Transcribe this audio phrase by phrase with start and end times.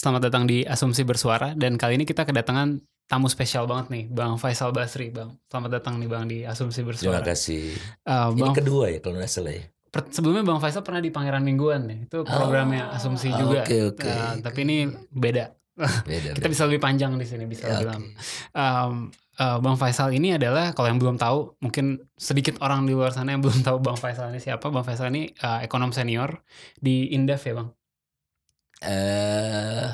[0.00, 4.40] Selamat datang di Asumsi Bersuara dan kali ini kita kedatangan tamu spesial banget nih, Bang
[4.40, 5.36] Faisal Basri, Bang.
[5.52, 7.20] Selamat datang nih Bang di Asumsi Bersuara.
[7.20, 7.76] Terima kasih.
[8.08, 9.68] Uh, Ini bang, kedua ya kalau nggak salah ya.
[10.08, 12.08] sebelumnya Bang Faisal pernah di Pangeran Mingguan nih.
[12.08, 13.60] Itu programnya Oh, Asumsi oke, juga.
[13.68, 14.08] oke.
[14.08, 15.52] Uh, tapi ini beda.
[16.08, 16.28] Beda.
[16.32, 16.48] Kita beda.
[16.48, 18.08] bisa lebih panjang di sini, bisa Ya, lebih lama.
[18.56, 18.92] Um,
[19.36, 23.36] uh, Bang Faisal ini adalah kalau yang belum tahu, mungkin sedikit orang di luar sana
[23.36, 24.64] yang belum tahu Bang Faisal ini siapa.
[24.72, 26.40] Bang Faisal ini uh, ekonom senior
[26.80, 27.76] di Indef ya, Bang.
[28.80, 29.86] Eh,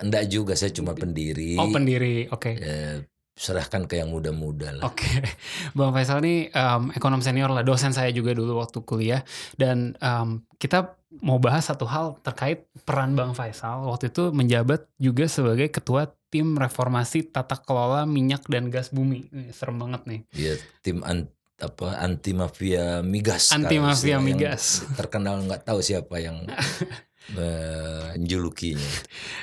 [0.00, 1.54] enggak juga saya cuma pendiri.
[1.56, 2.26] Oh, pendiri.
[2.28, 2.56] Oke.
[2.56, 2.96] Eh,
[3.40, 4.84] serahkan ke yang muda-muda lah.
[4.84, 5.08] Oke,
[5.76, 9.24] Bang Faisal ini um, ekonom senior lah, dosen saya juga dulu waktu kuliah
[9.56, 10.92] dan um, kita
[11.24, 16.52] mau bahas satu hal terkait peran Bang Faisal waktu itu menjabat juga sebagai ketua tim
[16.54, 19.24] reformasi tata kelola minyak dan gas bumi.
[19.50, 20.20] Serem banget nih.
[20.30, 20.52] Dia
[20.84, 23.56] tim an- apa anti mafia migas.
[23.56, 24.84] Anti mafia migas.
[24.96, 26.44] Terkenal nggak tahu siapa yang
[27.32, 28.90] menjulukinya.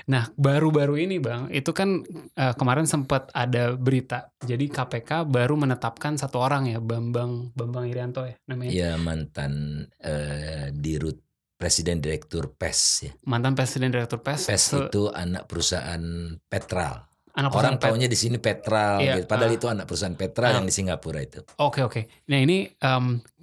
[0.08, 2.00] Nah, baru-baru ini Bang, itu kan
[2.34, 4.32] uh, kemarin sempat ada berita.
[4.40, 8.72] Jadi KPK baru menetapkan satu orang ya, Bambang Bambang Irianto ya namanya.
[8.72, 11.20] Ya mantan eh, dirut
[11.60, 13.12] presiden direktur PES ya.
[13.26, 14.48] Mantan Presiden Direktur PES.
[14.48, 16.00] PES Se- itu anak perusahaan
[16.40, 17.04] Petral.
[17.36, 19.28] anak Orang perusahaan taunya di sini Petral, Iya, gitu.
[19.28, 19.58] padahal ah.
[19.60, 20.56] itu anak perusahaan Petral Ah.
[20.58, 21.44] yang di Singapura itu.
[21.60, 22.02] Oke oke.
[22.32, 22.66] Nah ini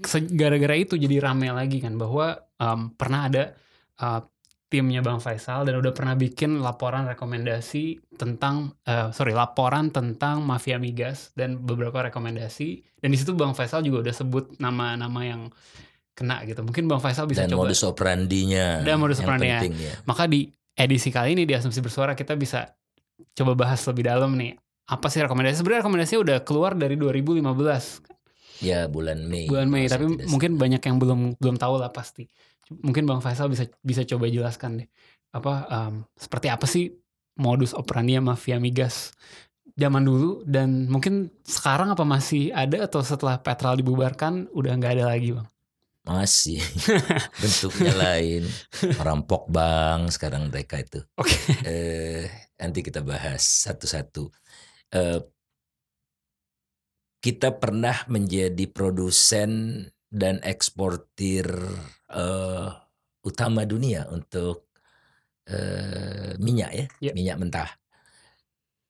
[0.01, 3.53] se- gara-gara itu jadi rame lagi kan bahwa em, pernah ada
[3.95, 4.21] eh,
[4.75, 10.77] timnya Bang Faisal dan udah pernah bikin laporan rekomendasi tentang eh, sorry laporan tentang mafia
[10.77, 15.43] migas dan beberapa rekomendasi dan di situ Bang Faisal juga udah sebut nama-nama yang
[16.11, 16.63] kena gitu.
[16.63, 17.67] Mungkin Bang Faisal bisa dan coba.
[17.67, 19.63] modus operandinya Dan modus operandinya.
[19.63, 19.95] penting ya.
[20.03, 22.67] Maka di edisi kali ini di asumsi bersuara kita bisa
[23.31, 24.59] coba bahas lebih dalam nih.
[24.85, 25.59] Apa sih rekomendasi?
[25.59, 28.11] Sebenarnya rekomendasinya udah keluar dari 2015
[28.61, 29.51] Ya bulan Mei.
[29.51, 32.31] bulan Mei tapi mungkin banyak yang belum belum tahu lah pasti
[32.71, 34.89] mungkin bang Faisal bisa bisa coba jelaskan deh
[35.35, 36.95] apa em, seperti apa sih
[37.41, 39.11] modus operandi mafia migas
[39.75, 45.07] zaman dulu dan mungkin sekarang apa masih ada atau setelah Petral dibubarkan udah nggak ada
[45.11, 45.49] lagi bang
[46.05, 46.61] masih
[47.41, 48.45] bentuknya lain.
[49.01, 51.01] Rampok bank sekarang mereka itu.
[51.17, 51.33] oke
[51.65, 52.29] Eh
[52.61, 54.29] nanti kita bahas satu-satu.
[54.93, 55.21] Eh
[57.25, 59.81] kita pernah menjadi produsen
[60.15, 61.47] dan eksportir
[62.15, 62.69] eh,
[63.27, 64.71] utama dunia untuk
[65.51, 67.13] eh, minyak ya, Ya.
[67.19, 67.71] minyak mentah.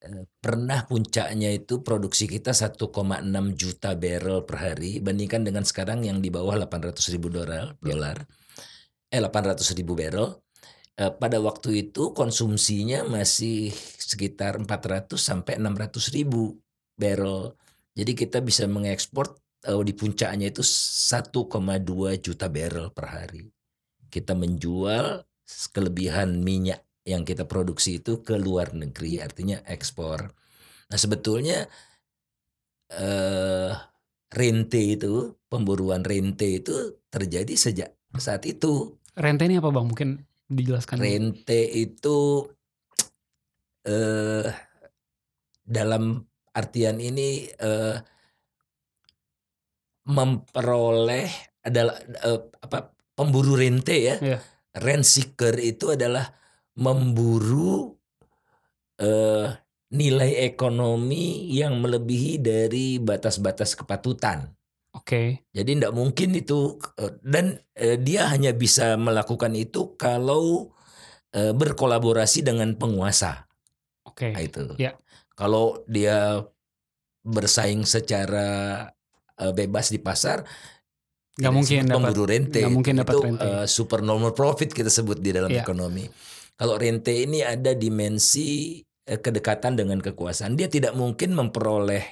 [0.04, 6.20] Eh, pernah puncaknya itu produksi kita 1,6 juta barrel per hari bandingkan dengan sekarang yang
[6.20, 8.20] di bawah 800 ribu dolar, dolar.
[9.08, 10.28] Eh 800 ribu barrel.
[11.00, 16.60] Eh, pada waktu itu konsumsinya masih sekitar 400 sampai 600 ribu
[17.00, 17.56] barrel.
[17.96, 23.44] Jadi kita bisa mengekspor eh, di puncaknya itu 1,2 juta barrel per hari.
[24.12, 25.24] Kita menjual
[25.74, 30.32] kelebihan minyak yang kita produksi itu ke luar negeri, artinya ekspor.
[30.88, 31.68] Nah sebetulnya
[32.92, 33.72] eh,
[34.32, 38.96] rente itu, pemburuan rente itu terjadi sejak saat itu.
[39.14, 40.10] rente ini apa bang mungkin
[40.50, 40.98] dijelaskan.
[40.98, 42.48] Rente itu
[43.84, 44.48] eh
[45.64, 46.24] dalam
[46.56, 47.96] artian ini eh
[50.04, 51.28] memperoleh
[51.64, 54.16] adalah eh, apa pemburu rente ya.
[54.20, 54.38] Iya.
[54.74, 56.26] Rent seeker itu adalah
[56.74, 57.94] memburu
[58.98, 64.50] eh nilai ekonomi yang melebihi dari batas-batas kepatutan.
[64.94, 70.74] oke Jadi tidak mungkin itu eh, dan eh, dia hanya bisa melakukan itu kalau
[71.30, 73.46] eh, berkolaborasi dengan penguasa.
[74.02, 74.74] oke Nah, itu.
[74.82, 74.98] Ya.
[75.34, 76.42] Kalau dia
[77.24, 78.90] bersaing secara
[79.40, 80.42] eh, bebas di pasar,
[81.34, 82.60] nggak mungkin dapat pemburu rente.
[82.62, 83.46] nggak mungkin Itu, dapat rente.
[83.46, 85.66] eh, super normal profit kita sebut di dalam Iya.
[85.66, 86.06] ekonomi.
[86.54, 90.54] Kalau rente ini ada dimensi eh, kedekatan dengan kekuasaan.
[90.56, 92.04] Dia tidak mungkin memperoleh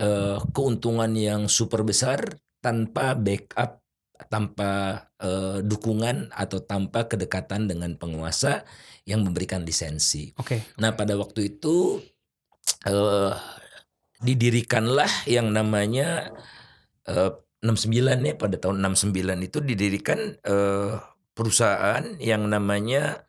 [0.00, 2.20] eh, keuntungan yang super besar
[2.58, 3.78] tanpa backup,
[4.26, 8.64] tanpa eh, dukungan atau tanpa kedekatan dengan penguasa
[9.06, 10.32] yang memberikan lisensi.
[10.34, 12.00] oke Nah pada waktu itu
[12.84, 13.32] eh,
[14.24, 16.32] didirikanlah yang namanya
[17.04, 17.30] eh,
[17.60, 20.92] 69 ya pada tahun 69 itu didirikan eh,
[21.36, 23.24] perusahaan yang namanya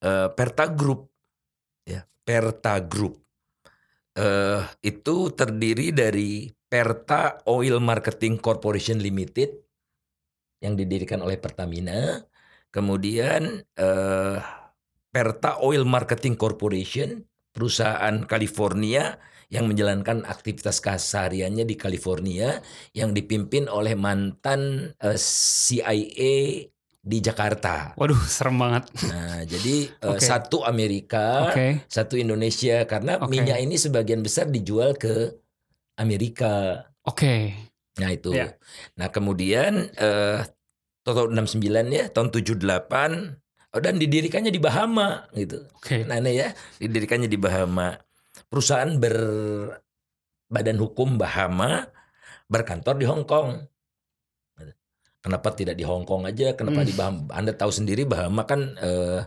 [0.00, 1.12] eh, Perta Group
[1.84, 3.20] ya Perta Group.
[4.18, 9.54] eh itu terdiri dari Perta Oil Marketing Corporation Limited
[10.60, 12.18] yang didirikan oleh Pertamina,
[12.74, 14.38] kemudian eh
[15.10, 19.18] Perta Oil Marketing Corporation, perusahaan California
[19.50, 22.62] yang menjalankan aktivitas kesehariannya di California
[22.94, 26.34] yang dipimpin oleh mantan eh, CIA
[27.00, 27.98] di Jakarta.
[27.98, 28.84] Waduh, serem banget.
[29.10, 30.22] Nah, jadi eh, Oke.
[30.22, 31.82] satu Amerika, Oke.
[31.90, 33.34] satu Indonesia karena Oke.
[33.34, 35.34] minyak ini sebagian besar dijual ke
[35.98, 36.86] Amerika.
[37.02, 37.58] Oke.
[37.98, 38.30] Nah, itu.
[38.30, 38.54] Ya.
[38.94, 40.46] Nah, kemudian eh
[41.02, 43.18] tahun 69 ya, tahun 78 oh,
[43.78, 45.62] dan didirikannya di Bahama gitu.
[45.78, 46.02] Oke.
[46.02, 46.48] Nah, aneh ya,
[46.82, 47.94] didirikannya di Bahama.
[48.50, 51.86] Perusahaan berbadan hukum Bahama
[52.50, 53.62] berkantor di Hong Kong.
[55.20, 56.56] Kenapa tidak di Hong Kong aja?
[56.56, 56.88] Kenapa Hmm.
[56.88, 57.20] di Bahama?
[57.30, 59.20] Anda tahu sendiri Bahama kan eh,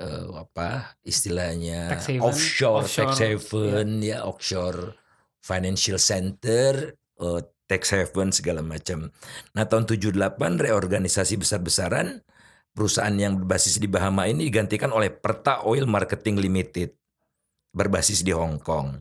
[0.00, 2.24] eh, apa istilahnya Tax haven.
[2.24, 4.96] offshore, tax Offshore, haven ya offshore
[5.44, 9.12] financial center, eh, tax haven segala macam.
[9.52, 12.24] Nah tahun 78 reorganisasi besar-besaran
[12.74, 16.90] perusahaan yang berbasis di Bahama ini digantikan oleh Perta Oil Marketing Limited
[17.70, 18.98] berbasis di Hong Kong.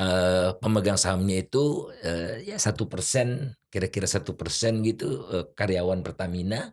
[0.00, 6.72] Eh, pemegang sahamnya itu eh, ya satu persen, kira-kira satu persen gitu eh, karyawan Pertamina,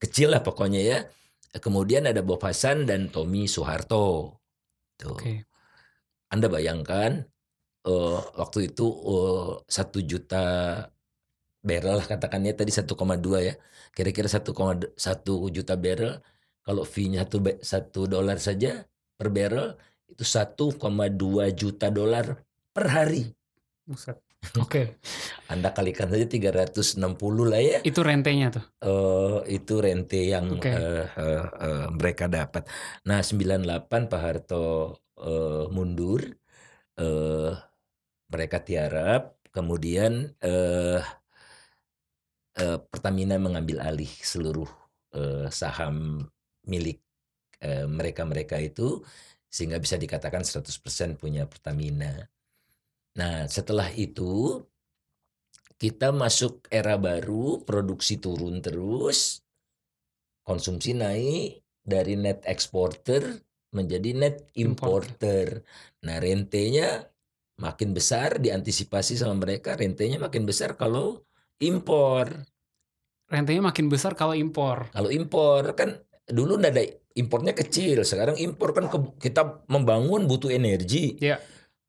[0.00, 0.98] kecil lah pokoknya ya.
[1.50, 4.38] Kemudian ada Bob Hasan dan Tommy Soeharto.
[4.94, 5.10] Tuh.
[5.10, 5.42] Oke.
[6.30, 7.26] Anda bayangkan
[7.84, 8.86] eh, waktu itu
[9.66, 10.44] satu juta
[11.60, 13.54] barrel lah katakannya tadi 1,2 ya.
[13.92, 14.96] Kira-kira 1,1
[15.52, 16.20] juta barrel
[16.60, 18.84] kalau fee-nya satu ba- satu dolar saja
[19.16, 19.76] per barrel
[20.08, 22.40] itu 1,2 juta dolar
[22.72, 23.22] per hari.
[24.56, 24.96] Oke.
[25.52, 26.96] Anda kalikan saja 360
[27.44, 27.78] lah ya.
[27.84, 28.64] Itu rentenya tuh.
[28.80, 30.72] Eh, itu rente yang Oke.
[30.72, 32.64] eh, eh, eh, mereka dapat.
[33.04, 36.24] Nah, 98 Pak Harto eh, mundur,
[36.96, 37.52] eh,
[38.32, 41.04] mereka tiarap, kemudian eh,
[42.60, 44.68] eh, Pertamina mengambil alih seluruh
[45.16, 46.28] eh, saham
[46.68, 47.00] milik
[47.64, 49.00] eh, mereka-mereka itu
[49.50, 52.28] sehingga bisa dikatakan 100% punya Pertamina.
[53.18, 54.62] Nah, setelah itu
[55.80, 59.42] kita masuk era baru, produksi turun terus,
[60.44, 63.42] konsumsi naik dari net exporter
[63.74, 65.64] menjadi net importer.
[66.06, 67.10] Nah, rentenya
[67.58, 71.24] makin besar diantisipasi sama mereka, rentenya makin besar kalau
[71.58, 72.49] impor.
[73.30, 74.90] Rentenya makin besar kalau impor.
[74.90, 76.82] Kalau impor kan dulu ada
[77.14, 81.14] impornya kecil, sekarang impor kan ke- kita membangun butuh energi.
[81.22, 81.38] Iya.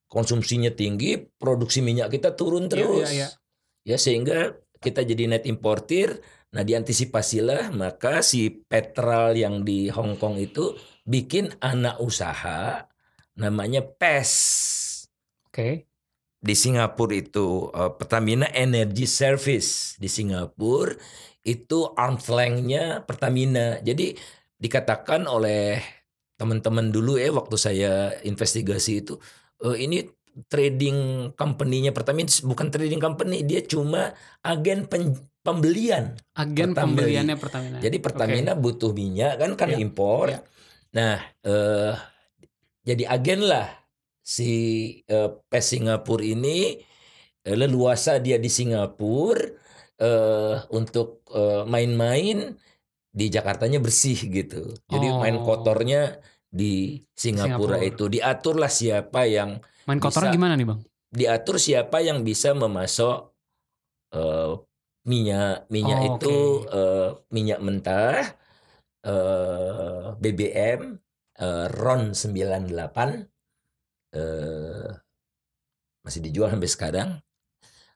[0.06, 3.10] Konsumsinya tinggi, produksi minyak kita turun Iya, terus.
[3.10, 3.28] iya, iya.
[3.82, 6.22] Ya sehingga kita jadi net importir.
[6.52, 10.76] Nah, diantisipasilah maka si Petral yang di Hong Kong itu
[11.08, 12.86] bikin anak usaha
[13.34, 14.32] namanya PES.
[15.48, 15.88] Oke.
[16.42, 20.92] Di Singapura itu eh, Pertamina Energy Service di Singapura
[21.42, 23.82] itu arm's length-nya Pertamina.
[23.82, 24.14] Jadi
[24.62, 25.82] dikatakan oleh
[26.38, 27.92] teman-teman dulu ya waktu saya
[28.26, 29.14] investigasi itu
[29.62, 30.06] eh, ini
[30.48, 36.16] trading company-nya Pertamina bukan trading company, dia cuma agen pen- pembelian.
[36.34, 37.78] Agen Pertama pembeliannya Pertamina.
[37.84, 40.26] Jadi Pertamina butuh minyak kan karena Iya, impor.
[40.32, 40.40] iya.
[40.96, 41.94] Nah, eh,
[42.88, 43.68] jadi agen lah
[44.24, 44.52] si
[45.06, 46.80] eh, PES Singapura ini
[47.44, 49.61] eh, leluasa dia di Singapura
[50.02, 52.38] eh, untuk eh, main-main
[53.12, 54.74] di Jakartanya bersih gitu.
[54.90, 55.46] Jadi main Oh.
[55.46, 56.20] kotornya
[56.52, 57.90] di Singapura, Singapura.
[57.90, 60.38] itu diaturlah siapa yang Main kotornya bisa.
[60.38, 60.80] gimana nih bang?
[61.12, 63.18] diatur siapa yang bisa memasok
[64.16, 64.52] eh,
[65.08, 66.72] minyak minyak Oh, itu oke.
[66.72, 68.16] eh, minyak mentah
[69.06, 70.82] eh, BBM
[71.42, 73.28] eh, RON 98
[74.16, 74.88] eh,
[76.02, 77.10] masih dijual sampai sekarang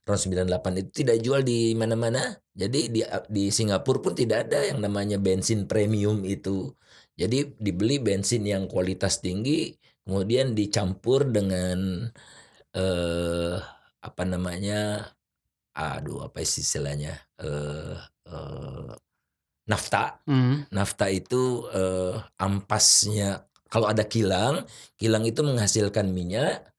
[0.05, 2.37] RON 98 itu tidak jual di mana-mana.
[2.53, 6.69] Jadi di di Singapura pun tidak ada yang namanya bensin premium itu.
[7.17, 9.73] Jadi dibeli bensin yang kualitas tinggi
[10.05, 12.05] kemudian dicampur dengan
[12.77, 13.57] eh
[14.05, 15.09] apa namanya
[15.73, 17.97] aduh apa istilahnya eh
[18.29, 18.91] eh,
[19.65, 20.21] nafta.
[20.29, 20.69] Hmm.
[20.69, 24.69] nafta itu eh, ampasnya kalau ada kilang
[25.01, 26.74] kilang itu menghasilkan minyak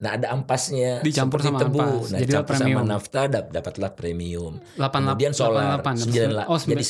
[0.00, 2.86] nah ada ampasnya Dicampur sama tebu ampas, nah jadilah dicampur sama premium.
[2.88, 6.84] nafta dap- dapatlah premium 88, kemudian solar 88, 98 oh, jadi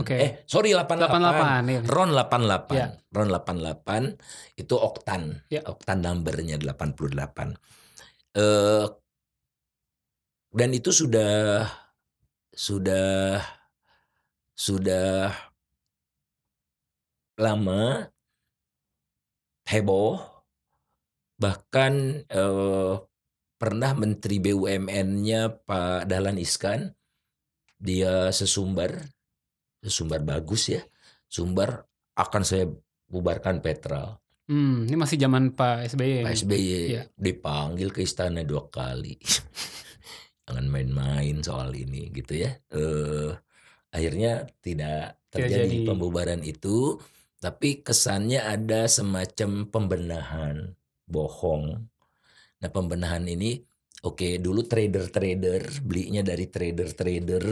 [0.00, 0.16] Oke.
[0.16, 1.80] eh sorry 88 88 iya.
[1.84, 2.86] RON 88 Ya.
[3.12, 4.16] RON 88
[4.56, 5.60] itu oktan Ya.
[5.62, 7.60] oktan numbernya 88
[8.32, 8.86] eh
[10.50, 11.68] dan itu sudah
[12.50, 13.36] sudah
[14.50, 15.28] sudah
[17.36, 18.08] lama
[19.64, 20.29] heboh
[21.40, 21.92] bahkan
[22.22, 22.94] eh,
[23.56, 26.92] pernah Menteri BUMN-nya Pak Dahlan Iskan
[27.76, 29.08] dia sesumbar
[29.80, 30.84] sesumbar bagus ya
[31.24, 31.80] sumber
[32.14, 32.68] akan saya
[33.06, 36.26] bubarkan Petra Hmm, ini masih zaman Pak SBY.
[36.26, 36.58] Pak SBY
[36.90, 37.02] Iya.
[37.14, 39.14] dipanggil ke istana dua kali
[40.44, 43.30] jangan main-main soal ini gitu ya eh
[43.88, 45.86] akhirnya tidak Tidak terjadi jadi.
[45.86, 46.98] pembubaran itu
[47.38, 50.74] tapi kesannya ada semacam pembenahan
[51.10, 51.76] bohong.
[52.60, 53.58] Nah pembenahan ini
[54.06, 57.44] oke dulu trader-trader belinya dari trader-trader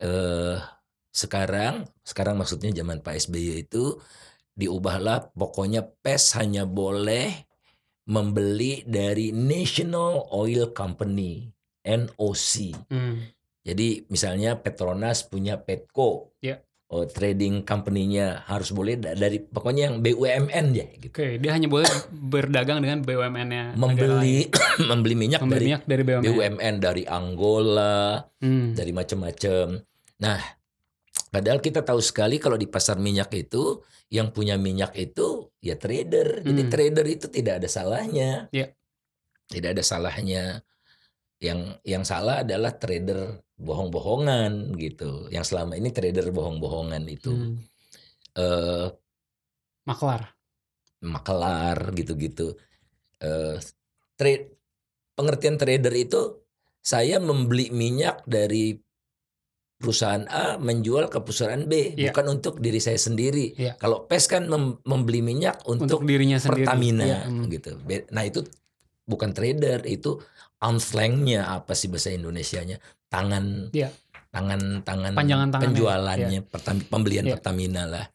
[0.00, 0.56] eh
[1.10, 3.98] sekarang sekarang maksudnya zaman Pak SBY itu
[4.54, 7.34] diubahlah pokoknya PES hanya boleh
[8.08, 11.50] membeli dari National Oil Company
[11.84, 12.52] NOC
[12.88, 13.26] Hmm,
[13.60, 16.64] jadi misalnya Petronas punya Petco, Ya.
[16.90, 21.14] Oh, trading company-nya harus boleh da- dari pokoknya yang BUMN ya gitu.
[21.14, 23.74] Oke, dia hanya boleh berdagang dengan BUMN-nya.
[23.74, 24.50] Membeli
[24.90, 26.22] membeli minyak membeli dari minyak dari BUMN.
[26.26, 29.66] BUMN dari Angola, Hmm, dari macam-macam.
[30.18, 30.40] Nah,
[31.28, 33.78] padahal kita tahu sekali kalau di pasar minyak itu
[34.10, 36.42] yang punya minyak itu ya trader.
[36.42, 36.70] Jadi Hmm.
[36.70, 38.50] trader itu tidak ada salahnya.
[38.50, 38.74] Ya.
[39.46, 40.62] Tidak ada salahnya.
[41.40, 45.26] Yang yang salah adalah trader bohong-bohongan gitu.
[45.32, 47.56] Yang selama ini trader bohong-bohongan itu hmm.
[48.36, 48.88] eh
[49.88, 50.36] Maklar.
[51.00, 52.52] makelar gitu-gitu.
[53.24, 53.56] Eh
[54.20, 54.52] trade
[55.16, 56.44] pengertian trader itu
[56.80, 58.76] saya membeli minyak dari
[59.80, 62.12] perusahaan A menjual ke perusahaan B Iya.
[62.12, 63.56] bukan untuk diri saya sendiri.
[63.56, 63.80] Iya.
[63.80, 66.68] Kalau PES kan mem- membeli minyak Untuk, untuk, dirinya sendiri.
[66.68, 67.44] Pertamina Iya, hmm.
[67.48, 67.70] gitu.
[68.12, 68.44] Nah, itu
[69.08, 70.20] bukan trader, itu
[70.60, 72.76] arm's-length-nya apa sih bahasa Indonesianya?
[73.08, 73.90] Tangan Iya.
[74.30, 77.34] tangan tangan Panjangan penjualannya Pertam- pembelian Iya.
[77.34, 78.06] Pertamina lah.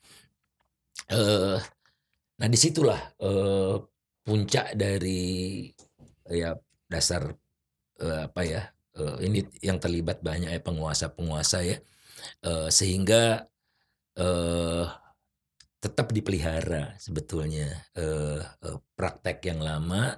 [1.11, 1.59] Eh
[2.35, 3.75] nah di situlah eh
[4.21, 5.65] puncak dari
[6.27, 6.55] ya
[6.87, 7.29] dasar
[7.99, 8.61] eh, apa ya
[8.95, 11.77] eh, ini yang terlibat banyak ya penguasa-penguasa ya
[12.41, 13.43] Eh, sehingga
[14.15, 14.85] eh
[15.77, 20.15] tetap dipelihara sebetulnya eh, eh, praktek yang lama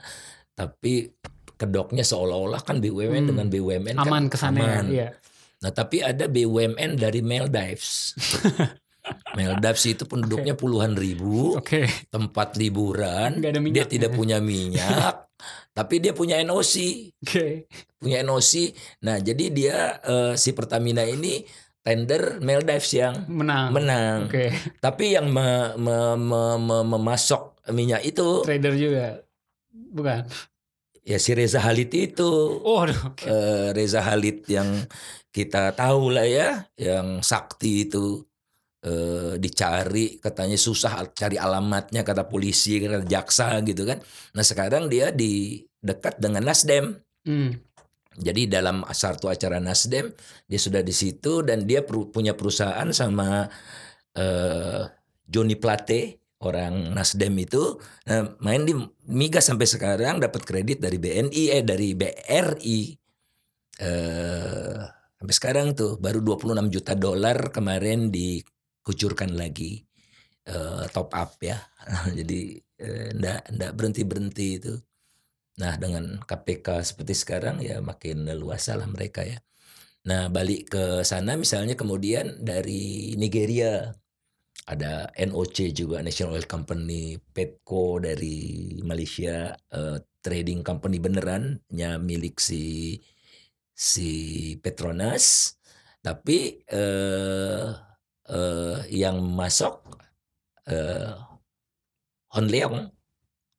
[0.53, 1.09] tapi
[1.57, 3.29] kedoknya seolah-olah kan BUMN Hmm.
[3.29, 4.63] dengan BUMN kan Aman kesannya.
[4.63, 4.85] aman.
[4.87, 5.09] Iya.
[5.57, 8.13] Nah, tapi ada BUMN dari Maldives.
[9.33, 11.87] Maldives itu penduduknya puluhan ribu, Oke.
[12.07, 13.39] tempat liburan.
[13.39, 15.31] Ada Dia tidak punya minyak,
[15.77, 16.75] tapi dia punya NOC,
[17.17, 17.71] Oke.
[17.95, 18.75] punya NOC.
[19.01, 21.39] Nah, jadi dia eh, si Pertamina ini
[21.79, 23.71] tender Maldives yang Menang.
[23.71, 24.27] menang.
[24.27, 24.51] Oke.
[24.77, 29.23] Tapi yang me- me- me- me- memasok minyak itu Trader juga.
[29.71, 30.27] Bukan.
[31.07, 32.27] Ya si Reza Halid itu.
[32.59, 33.23] Oh, oke.
[33.23, 34.83] eh, Reza Halid yang
[35.31, 38.27] kita tahu lah ya, yang sakti itu
[38.83, 44.03] eh, dicari katanya susah cari alamatnya kata polisi kata jaksa gitu kan.
[44.35, 46.99] Nah sekarang dia di dekat dengan Nasdem.
[47.23, 47.55] Hmm.
[48.17, 50.11] Jadi dalam satu acara Nasdem
[50.49, 53.47] dia sudah di situ dan dia punya perusahaan sama
[54.11, 54.83] eh,
[55.23, 58.77] Joni Plate orang Nasdem itu nah, main di
[59.09, 62.79] migas sampai sekarang dapat kredit dari BNI eh dari BRI
[63.81, 69.81] eh sampai sekarang tuh baru 26 juta dolar kemarin dikucurkan lagi.
[70.47, 71.59] Eh, top up ya.
[72.17, 74.73] Jadi eh, ndak ndak berhenti berhenti itu.
[75.57, 79.41] Nah dengan KPK seperti sekarang ya makin leluasa lah mereka ya.
[80.07, 83.91] Nah balik ke sana misalnya kemudian dari Nigeria
[84.67, 92.99] ada NOC juga National Oil Company Petco dari Malaysia eh, trading company benerannya milik si
[93.71, 94.11] si
[94.59, 95.55] Petronas.
[96.03, 97.67] Tapi eh,
[98.29, 99.87] eh, yang masuk
[100.67, 101.15] eh,
[102.35, 102.77] Hon Leong.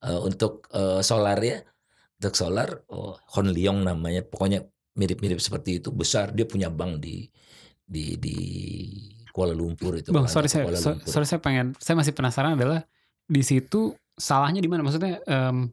[0.05, 1.59] Eh, untuk eh, solar ya
[2.19, 4.23] untuk solar oh, Hon Leong namanya.
[4.27, 4.61] Pokoknya
[4.99, 7.25] mirip-mirip seperti itu besar dia punya bank di
[7.89, 8.37] di di
[9.39, 10.99] Kuala Lumpur itu Bang, sorry saya, Lumpur.
[11.07, 12.83] sorry saya pengen, saya masih penasaran adalah
[13.31, 14.83] di situ salahnya di mana?
[14.83, 15.71] Maksudnya em,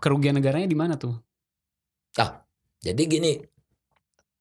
[0.00, 1.12] kerugian negaranya di mana tuh?
[2.82, 3.32] Jadi gini,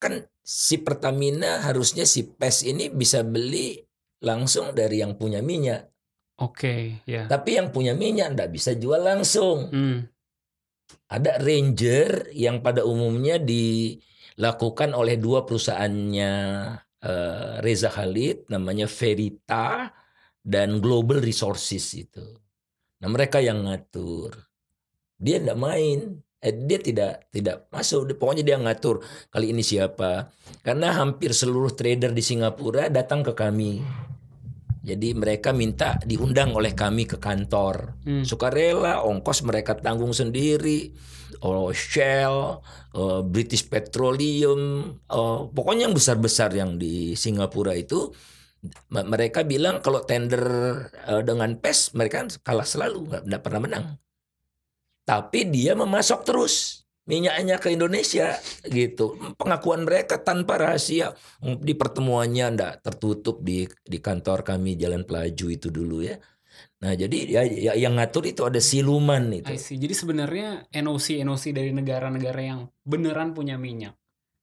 [0.01, 3.77] kan si Pertamina harusnya si PES ini bisa beli
[4.25, 5.93] langsung dari yang punya minyak.
[6.41, 7.29] Oke, ya.
[7.29, 9.69] Tapi yang punya minyak ndak bisa jual langsung.
[9.69, 10.09] Hmm,
[11.05, 16.33] Ada Ranger yang pada umumnya dilakukan oleh dua perusahaannya
[17.01, 19.89] eh, Reza Khalid, namanya Verita
[20.41, 22.25] dan Global Resources itu.
[23.01, 24.37] Nah mereka yang ngatur.
[25.17, 26.17] Dia ndak main.
[26.41, 28.09] Eh, dia tidak tidak masuk.
[28.17, 30.33] Pokoknya dia ngatur kali ini siapa.
[30.65, 33.81] Karena hampir seluruh trader di Singapura datang ke kami.
[34.81, 38.01] Jadi mereka minta diundang oleh kami ke kantor.
[38.01, 38.25] Hmm.
[38.25, 40.89] Sukarela, ongkos mereka tanggung sendiri.
[41.71, 42.59] Shell,
[42.95, 48.11] eh, British Petroleum, eh, pokoknya yang besar-besar yang di Singapura itu
[48.91, 50.45] mereka bilang kalau tender
[51.09, 53.85] eh, dengan PES mereka kalah selalu, nggak pernah menang.
[55.07, 58.37] Tapi dia memasok terus minyaknya ke Indonesia
[58.69, 59.17] gitu.
[59.35, 65.67] Pengakuan mereka tanpa rahasia di pertemuannya ndak tertutup di di kantor kami Jalan Pelaju itu
[65.73, 66.21] dulu ya.
[66.81, 69.53] Nah, jadi ya, ya- yang ngatur itu ada siluman itu.
[69.53, 73.93] Jadi sebenarnya NOC NOC dari negara-negara yang beneran punya minyak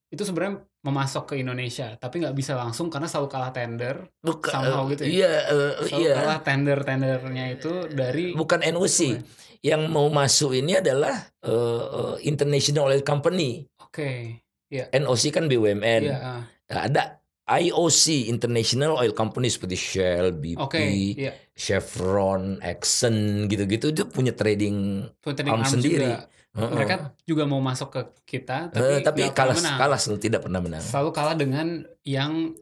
[0.08, 4.88] itu sebenarnya memasok ke Indonesia, tapi nggak bisa langsung karena selalu kalah tender, Bukan somehow
[4.88, 5.08] gitu ya?
[5.10, 6.14] Iya, eh, selalu iya.
[6.16, 9.20] kalah tender-tendernya itu dari Bukan NOC.
[9.60, 13.68] Yang mau masuk ini adalah eh, eh, International Oil Company.
[13.84, 14.40] Oke,
[14.72, 16.02] NOC kan BUMN.
[16.08, 16.42] iya, ah.
[16.68, 17.17] Nah, ada
[17.48, 20.84] IOC International Oil Company seperti Shell, BP, oke,
[21.16, 21.32] iya.
[21.56, 26.04] Chevron, Exxon gitu-gitu itu punya trading Trading arm sendiri.
[26.04, 26.28] juga.
[26.58, 26.74] Heeh.
[26.74, 28.00] Mereka juga mau masuk ke
[28.36, 29.78] kita, tapi, tapi nggak kalah menang.
[29.78, 30.82] kalah selalu tidak pernah menang.
[30.82, 31.68] Selalu kalah dengan
[32.04, 32.52] yang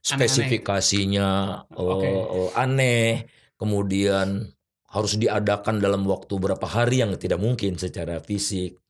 [0.00, 1.28] Spesifikasinya
[1.76, 2.08] eh, Oke.
[2.08, 3.28] eh, aneh,
[3.60, 4.48] kemudian
[4.90, 8.80] harus diadakan dalam waktu berapa hari yang tidak mungkin secara fisik.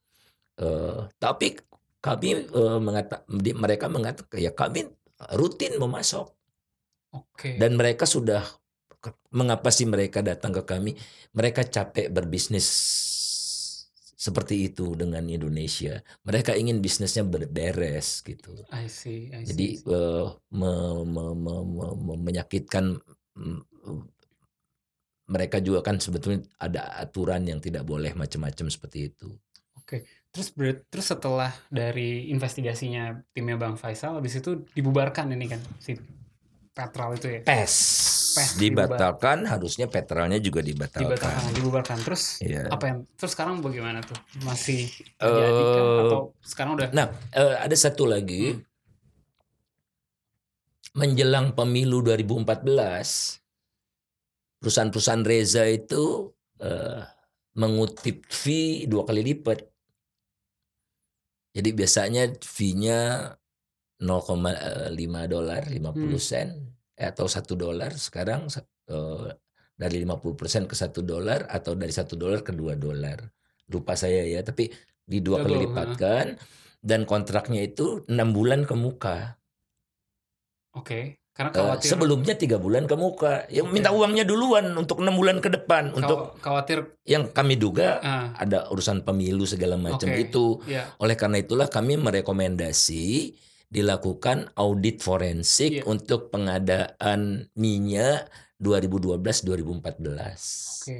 [0.55, 1.59] Eh, tapi
[1.99, 3.27] kami eh, mengata,
[3.59, 4.87] mereka mengatakan ya kami
[5.37, 6.27] rutin memasok
[7.13, 8.41] oke, dan mereka sudah
[9.33, 10.97] mengapa sih mereka datang ke kami?
[11.33, 12.67] Mereka capek berbisnis
[14.21, 16.05] seperti itu dengan Indonesia.
[16.29, 18.53] Mereka ingin bisnisnya berberes gitu.
[18.69, 19.49] I see, I see.
[19.49, 23.01] Jadi eh, me- me- me- me- me- menyakitkan
[23.41, 23.61] mm,
[25.31, 29.33] mereka juga kan sebetulnya ada aturan yang tidak boleh macam-macam seperti itu.
[30.31, 35.99] Terus ber- terus setelah dari investigasinya timnya Bang Faisal, habis itu dibubarkan ini kan si
[36.71, 37.41] Petral itu ya.
[37.43, 37.75] PES,
[38.39, 41.03] PES dibatalkan, harusnya petrolnya juga dibatalkan.
[41.03, 41.99] Dibatalkan, dibubarkan.
[42.07, 42.71] Terus Iya.
[42.71, 44.15] apa yang terus sekarang bagaimana tuh?
[44.47, 44.87] Masih?
[45.19, 48.55] Eh, atau sekarang udah Nah, eh, ada satu lagi.
[48.55, 48.63] Hmm.
[50.91, 53.39] Menjelang pemilu 2014,
[54.63, 56.31] perusahaan-perusahaan Reza itu
[56.63, 57.03] eh,
[57.59, 59.70] mengutip fee dua kali lipat.
[61.57, 62.99] Jadi biasanya fee-nya
[64.01, 66.29] 0,5 dolar, 50 Hmm.
[66.31, 66.49] sen
[66.97, 67.93] eh, atau satu dolar.
[67.97, 68.47] Sekarang
[68.89, 69.29] eh,
[69.77, 73.19] dari 50% ke satu dolar atau dari satu dolar ke dua dolar.
[73.73, 74.71] Lupa saya ya, tapi
[75.05, 76.39] di dua kali lipatkan
[76.81, 79.41] dan kontraknya itu enam bulan ke muka.
[80.73, 81.20] oke.
[81.41, 83.45] Karena Eh, sebelumnya tiga bulan ke muka.
[83.49, 83.73] Yang Oke.
[83.73, 85.91] minta uangnya duluan untuk enam bulan ke depan.
[85.91, 90.23] Untuk khaw- khawatir yang kami duga ah, ada urusan pemilu segala macam Oke.
[90.23, 90.61] itu.
[90.67, 93.33] ya Oleh karena itulah kami merekomendasi
[93.67, 95.83] dilakukan audit forensik Iya.
[95.87, 98.29] untuk pengadaan minyak
[98.61, 100.83] 2012-2014.
[100.83, 100.99] oke.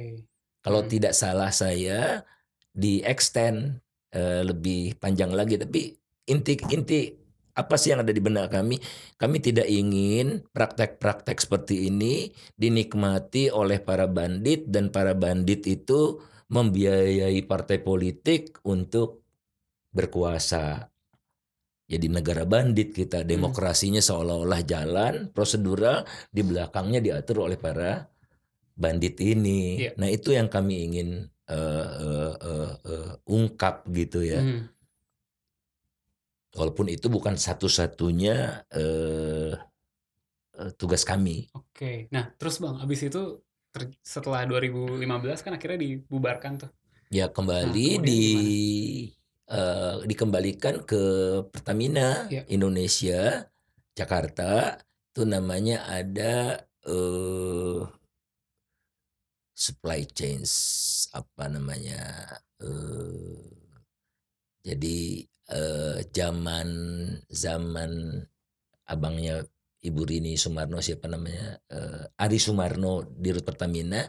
[0.59, 0.89] Kalau Hmm.
[0.89, 2.21] tidak salah saya
[2.67, 5.93] di extend eh, lebih panjang lagi tapi
[6.25, 7.20] inti inti
[7.61, 8.81] apa sih yang ada di benak kami?
[9.15, 16.17] Kami tidak ingin praktek-praktek seperti ini dinikmati oleh para bandit dan para bandit itu
[16.51, 19.23] membiayai partai politik untuk
[19.93, 20.91] berkuasa.
[21.91, 28.07] Jadi negara bandit kita, demokrasinya seolah-olah jalan, prosedural di belakangnya diatur oleh para
[28.71, 29.87] bandit ini.
[29.87, 29.91] Iya.
[29.99, 34.39] Nah, itu yang kami ingin eh, eh, eh, eh, ungkap gitu ya.
[34.39, 34.71] Hmm.
[36.51, 39.55] Walaupun itu bukan satu-satunya eh,
[40.59, 41.47] eh, tugas kami.
[41.55, 42.11] Oke.
[42.11, 43.39] Nah, terus Bang, habis itu
[43.71, 46.71] ter- setelah 2015 kan akhirnya dibubarkan tuh.
[47.11, 48.23] Ya kembali kemudian di
[49.51, 51.01] eh, dikembalikan ke
[51.51, 52.43] Pertamina Iya.
[52.51, 53.47] Indonesia
[53.95, 54.79] Jakarta
[55.11, 57.83] itu namanya ada eh
[59.51, 60.51] supply chains
[61.13, 61.99] apa namanya
[62.63, 63.43] eh
[64.63, 66.69] jadi eh zaman
[67.27, 67.91] zaman
[68.87, 69.43] abangnya
[69.81, 74.05] Ibu Rini Sumarno siapa namanya eh, Ari Sumarno di Rut Pertamina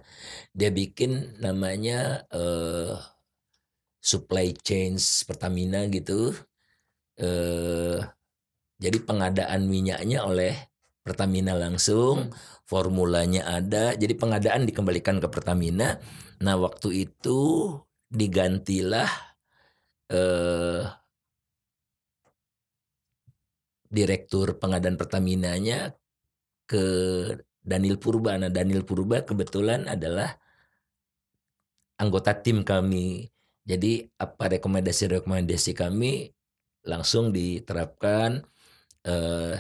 [0.55, 2.95] dia bikin namanya eh
[4.03, 6.35] supply chains Pertamina gitu
[7.19, 8.01] eh
[8.83, 10.55] jadi pengadaan minyaknya oleh
[11.03, 12.31] Pertamina langsung
[12.63, 15.99] formulanya ada jadi pengadaan dikembalikan ke Pertamina.
[16.43, 17.75] Nah waktu itu
[18.07, 19.11] digantilah
[20.11, 21.02] eh
[23.93, 25.93] direktur pengadaan Pertaminanya
[26.65, 26.85] ke
[27.63, 28.35] Daniel Purba.
[28.41, 30.33] Nah, Daniel Purba kebetulan adalah
[32.01, 33.29] anggota tim kami.
[33.63, 36.33] Jadi apa rekomendasi-rekomendasi kami
[36.83, 38.43] langsung diterapkan
[39.07, 39.55] eh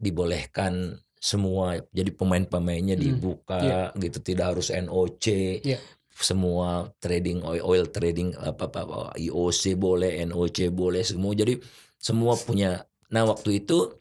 [0.00, 5.26] dibolehkan semua jadi pemain-pemainnya Hmm, dibuka gitu tidak harus NOC
[5.62, 5.78] Iya.
[6.12, 11.54] semua trading oil, oil trading apa apa, IOC boleh NOC boleh semua jadi
[12.02, 12.82] semua punya
[13.12, 13.92] nah waktu itu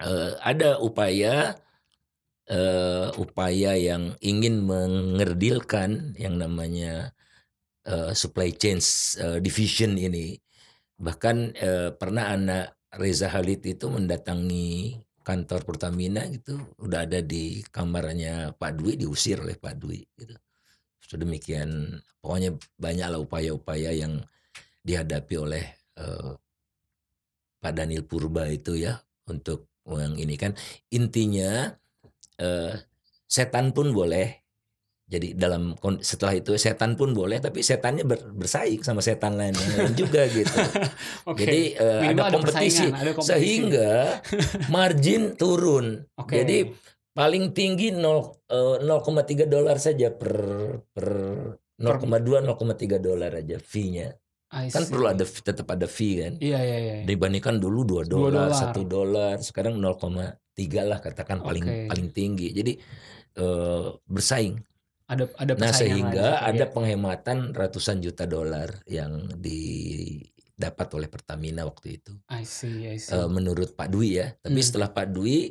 [0.00, 1.56] eh, ada upaya
[2.50, 7.14] eh, upaya yang ingin mengerdilkan yang namanya
[7.86, 8.82] eh, supply chain
[9.22, 10.36] eh, division ini.
[11.00, 18.56] Bahkan eh, pernah anak Reza Halid itu mendatangi kantor Pertamina gitu udah ada di kamarnya
[18.56, 20.34] Pak Dwi diusir oleh Pak Dwi gitu.
[21.00, 24.18] Sedemikian pokoknya banyaklah upaya-upaya yang
[24.82, 25.64] dihadapi oleh
[25.96, 26.30] eh,
[27.60, 30.56] Pak Daniel Purba itu ya untuk yang ini kan
[30.90, 31.70] intinya
[32.40, 32.72] eh,
[33.28, 34.40] setan pun boleh
[35.10, 39.72] jadi dalam setelah itu setan pun boleh tapi setannya ber- bersaing sama setan lain yang
[39.76, 40.54] lain juga gitu
[41.30, 41.42] Oke.
[41.42, 43.30] jadi eh, Minimal ada kompetisi ada kompetisi.
[43.34, 43.90] sehingga
[44.74, 46.38] margin turun Oke.
[46.42, 46.58] jadi
[47.10, 47.98] paling tinggi 0,
[48.48, 50.34] eh, 0,3 dolar saja per
[50.94, 51.08] per
[51.80, 54.12] 0,2 0,3 dolar aja fee-nya.
[54.50, 56.34] I Kan perlu ada tetap ada fee kan.
[56.42, 56.94] Iya iya iya.
[57.06, 58.50] Dibandingkan dulu 2 Dua dolar.
[58.50, 61.86] 1 dolar, sekarang 0,3 lah katakan paling Oke.
[61.86, 62.50] paling tinggi.
[62.50, 62.72] Jadi
[63.38, 64.58] eh, bersaing.
[65.06, 66.70] Ada ada Nah, sehingga lagi, ada iya.
[66.70, 72.14] penghematan ratusan juta dolar yang didapat oleh Pertamina waktu itu.
[72.30, 73.14] I see, I see.
[73.14, 74.34] Eh, menurut Pak Dwi ya.
[74.34, 74.66] Tapi Hmm.
[74.66, 75.50] setelah Pak Dwi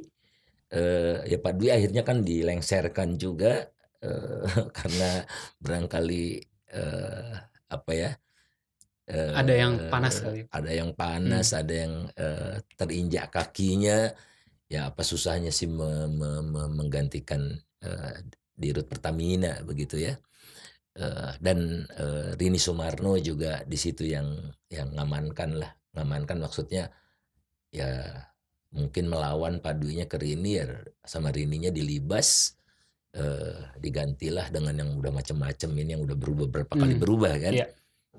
[0.69, 3.63] eh, ya Pak Dwi akhirnya kan dilengserkan juga
[3.99, 4.43] eh,
[4.77, 5.23] karena
[5.59, 6.23] barangkali
[6.71, 7.33] eh,
[7.71, 8.11] apa ya?
[9.09, 10.45] Eh, Ada yang panas kali.
[10.45, 10.53] Hmm.
[10.53, 14.13] Ada yang panas, ada yang eh, terinjak kakinya.
[14.69, 17.41] Ya apa susahnya sih me- me- me- menggantikan
[17.81, 18.13] eh,
[18.53, 20.13] dirut Pertamina begitu ya.
[20.99, 21.59] Eh, dan
[21.97, 24.29] eh, Rini Sumarno juga di situ yang
[24.69, 26.89] yang ngamankan lah, ngamankan maksudnya
[27.73, 27.89] ya
[28.73, 30.65] mungkin melawan padunya ke Rini ya
[31.01, 32.53] sama Rininya dilibas
[33.17, 37.53] eh, digantilah dengan yang udah macam-macam ini yang udah berubah berapa kali Hmm, berubah kan.
[37.57, 37.67] iya.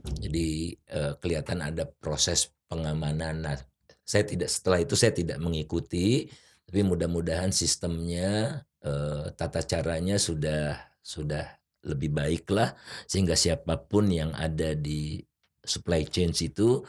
[0.00, 3.44] Jadi eh, kelihatan ada proses pengamanan.
[3.44, 3.56] Nah,
[4.04, 6.26] saya tidak setelah itu saya tidak mengikuti,
[6.66, 12.76] tapi mudah-mudahan sistemnya eh, tata caranya sudah sudah lebih baik lah
[13.08, 15.16] sehingga siapa pun yang ada di
[15.64, 16.84] supply chain itu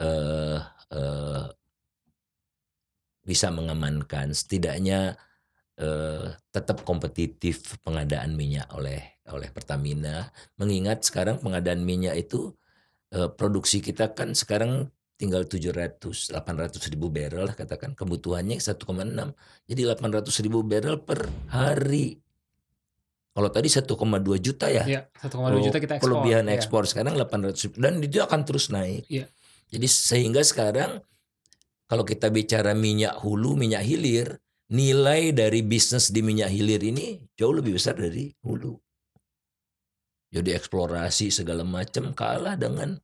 [0.00, 0.58] eh,
[0.92, 1.44] eh,
[3.20, 5.16] bisa mengamankan setidaknya
[5.76, 12.52] eh, tetap kompetitif pengadaan minyak oleh oleh Pertamina mengingat sekarang pengadaan minyak itu
[13.14, 14.88] eh, produksi kita kan sekarang
[15.20, 16.00] tinggal 700
[16.32, 18.80] 800 ribu barrel lah katakan kebutuhannya 1,6
[19.68, 22.16] jadi 800 ribu barrel per hari
[23.30, 23.86] kalau tadi 1,2
[24.40, 26.08] juta ya Iya, 1,2 juta kita ekspor.
[26.08, 26.56] kelebihan iya.
[26.56, 29.28] ekspor sekarang 800 ribu dan itu akan terus naik Iya.
[29.68, 31.04] jadi sehingga sekarang
[31.84, 34.40] kalau kita bicara minyak hulu minyak hilir
[34.70, 38.72] nilai dari bisnis di minyak hilir ini jauh lebih besar dari hulu
[40.30, 42.96] jadi eksplorasi segala macam kalah dengan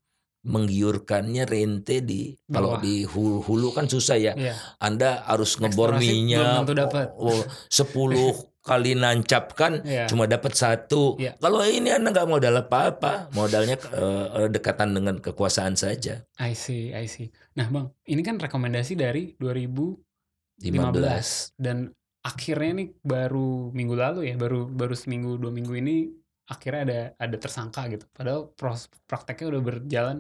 [0.47, 4.55] menggiurkannya rente di kalau di hulu, hulu kan susah ya Iya.
[4.79, 7.07] anda harus ngebor Eksplorasi minyak dapat.
[7.19, 8.31] oh, 10
[8.67, 10.07] kali nancapkan Iya.
[10.07, 11.19] cuma dapat satu.
[11.19, 11.35] Iya.
[11.39, 16.23] Kalau ini anda nggak modal apa-apa, modalnya eh, dekatan dengan kekuasaan saja.
[16.39, 17.31] I see, I see.
[17.55, 21.55] Nah, Bang, ini kan rekomendasi dari 2015 15.
[21.59, 21.91] dan
[22.23, 26.11] akhirnya nih baru minggu lalu ya, baru baru seminggu dua minggu ini
[26.47, 28.07] akhirnya ada ada tersangka gitu.
[28.11, 30.19] Padahal pros, prakteknya udah berjalan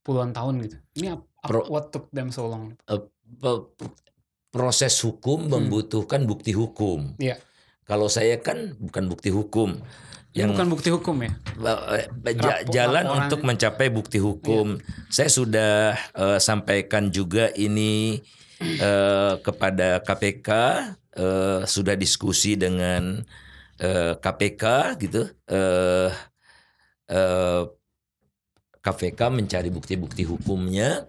[0.00, 0.76] puluhan tahun gitu.
[0.96, 2.74] Ini ap- ap- Pro- what took them so long?
[2.86, 3.66] Pe-
[4.48, 5.52] Proses hukum Hmm.
[5.52, 7.12] membutuhkan bukti hukum.
[7.18, 7.36] Iya.
[7.84, 9.76] Kalau saya kan bukan bukti hukum.
[10.32, 11.32] Yang bukan bukti hukum ya?
[11.92, 14.80] eh, Rapo- jalan laporan- untuk mencapai bukti hukum.
[15.08, 18.16] Saya sudah eh, sampaikan juga ini
[18.60, 20.48] eh, kepada KPK,
[21.12, 23.20] eh, sudah diskusi dengan
[23.80, 24.64] eh, KPK
[25.02, 25.22] gitu.
[25.48, 26.10] Eh,
[27.10, 27.62] eh,
[28.82, 31.04] KPK mencari bukti-bukti hukumnya.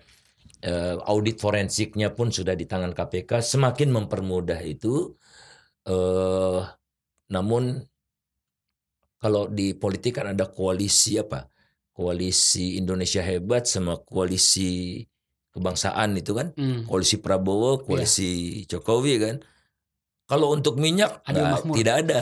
[0.57, 5.13] Eh, audit forensiknya pun sudah di tangan KPK, semakin mempermudah itu.
[5.85, 6.61] Eh,
[7.29, 7.77] namun
[9.17, 11.49] kalau di politik kan ada koalisi apa?
[11.93, 15.01] Koalisi Indonesia Hebat sama koalisi
[15.53, 16.85] kebangsaan itu kan, Hmm.
[16.85, 19.35] koalisi Prabowo, koalisi Jokowi kan.
[20.27, 21.23] Kalau untuk minyak
[21.71, 22.19] tidak ada.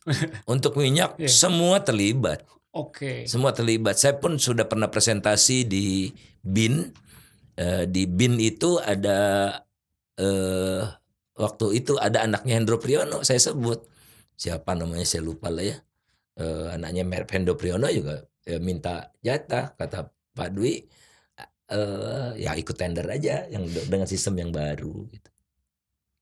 [0.54, 1.26] untuk minyak Iya.
[1.26, 3.26] semua terlibat, Oke.
[3.26, 3.98] semua terlibat.
[3.98, 6.94] Saya pun sudah pernah presentasi di BIN.
[7.58, 9.50] Eh, di BIN itu ada
[10.16, 10.82] eh,
[11.36, 13.88] waktu itu ada anaknya Hendro Priyono saya sebut
[14.36, 15.78] siapa namanya saya lupa lah ya
[16.32, 20.80] Eh, anaknya Hendro Priyono juga eh, minta jatah kata Pak Dwi
[21.68, 25.28] eh, ya ikut tender aja yang dengan sistem yang baru gitu.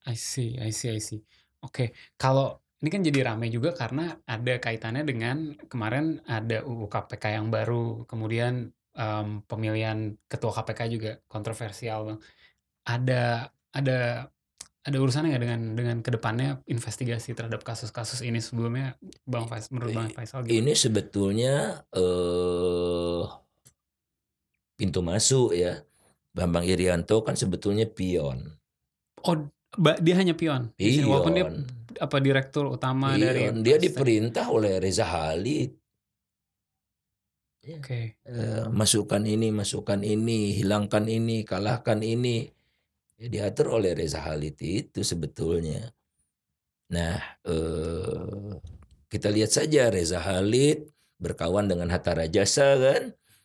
[0.09, 1.21] I see, I see, I see.
[1.61, 7.37] Oke, kalau ini kan jadi rame juga karena ada kaitannya dengan kemarin ada UU KPK
[7.37, 12.21] yang baru, kemudian um, pemilihan ketua KPK juga kontroversial, bang.
[12.89, 13.99] Ada ada
[14.81, 18.97] ada urusannya nggak dengan dengan ke depannya investigasi terhadap kasus-kasus ini sebelumnya,
[19.29, 20.57] bang Faisal, menurut bang Faisal gimana?
[20.57, 21.55] Ini sebetulnya
[21.93, 23.25] eh
[24.81, 25.85] pintu masuk ya.
[26.33, 28.57] Bambang Irianto kan sebetulnya pion.
[29.27, 29.37] Oh,
[29.79, 30.75] dia hanya pion.
[30.75, 31.07] Pion.
[31.07, 31.47] Walaupun dia
[32.01, 33.23] apa direktur utama pion.
[33.23, 35.71] dari dia diperintah oleh Reza Halid.
[37.61, 37.77] Ya.
[37.79, 37.87] Oke.
[37.87, 38.05] Okay.
[38.27, 42.49] Uh, masukkan ini, masukkan ini, hilangkan ini, kalahkan ini.
[43.21, 45.93] Ya, diatur oleh Reza Halid itu sebetulnya.
[46.91, 48.57] Nah, uh,
[49.13, 50.89] kita lihat saja Reza Halid
[51.21, 53.03] berkawan dengan Hatta Rajasa kan.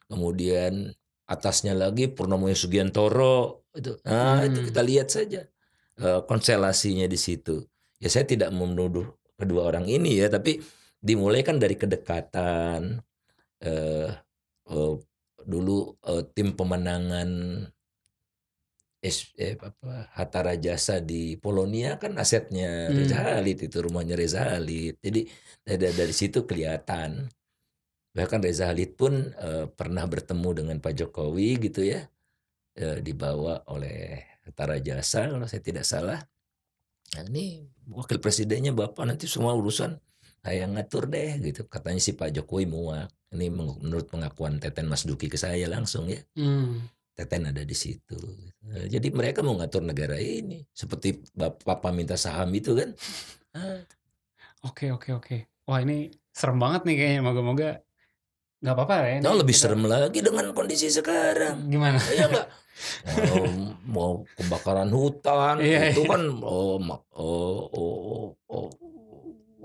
[0.07, 0.95] Kemudian
[1.27, 3.99] atasnya lagi Purnomo Sugiantoro itu.
[4.07, 4.47] Nah, hmm.
[4.47, 5.43] itu kita lihat saja
[5.99, 7.63] konstelasinya di situ.
[8.03, 9.07] Ya saya tidak menuduh
[9.39, 10.59] kedua orang ini ya, tapi
[10.99, 12.99] dimulai kan dari kedekatan
[13.61, 14.09] uh,
[14.73, 14.95] uh,
[15.45, 17.29] dulu uh, tim pemenangan
[19.05, 22.95] eh, apa Hatta Rajasa di Polonia kan asetnya hmm.
[22.97, 24.97] Reza Halid itu rumahnya Reza Halid.
[24.97, 25.29] Jadi
[25.61, 27.29] dari, dari situ kelihatan.
[28.15, 32.07] Bahkan Reza Halid pun uh, pernah bertemu dengan Pak Jokowi gitu ya.
[32.75, 36.21] Uh, dibawa oleh Hatta Rajasa kalau saya tidak salah.
[37.17, 39.97] Nah, ini wakil presidennya Bapak nanti semua urusan
[40.45, 41.65] saya ngatur deh gitu.
[41.65, 43.09] Katanya si Pak Jokowi muak.
[43.33, 46.21] Ini menurut pengakuan Teten Mas Duki ke saya langsung ya.
[46.37, 46.85] Hmm.
[47.17, 48.17] Teten ada di situ.
[48.75, 52.93] Eh, jadi mereka mau ngatur negara ini seperti Bapak minta saham itu kan.
[54.61, 55.37] Oke oke oke.
[55.65, 57.21] Wah ini serem banget nih kayaknya.
[57.25, 57.69] Moga-moga
[58.61, 59.17] nggak apa-apa ya.
[59.23, 59.63] Nah, lebih kita...
[59.65, 61.69] serem lagi dengan kondisi sekarang.
[61.71, 61.97] Gimana?
[62.13, 62.47] Ya enggak.
[63.07, 66.11] Oh, mau kebakaran hutan iya, itu iya.
[66.11, 66.77] kan oh,
[67.15, 68.69] oh, oh, oh,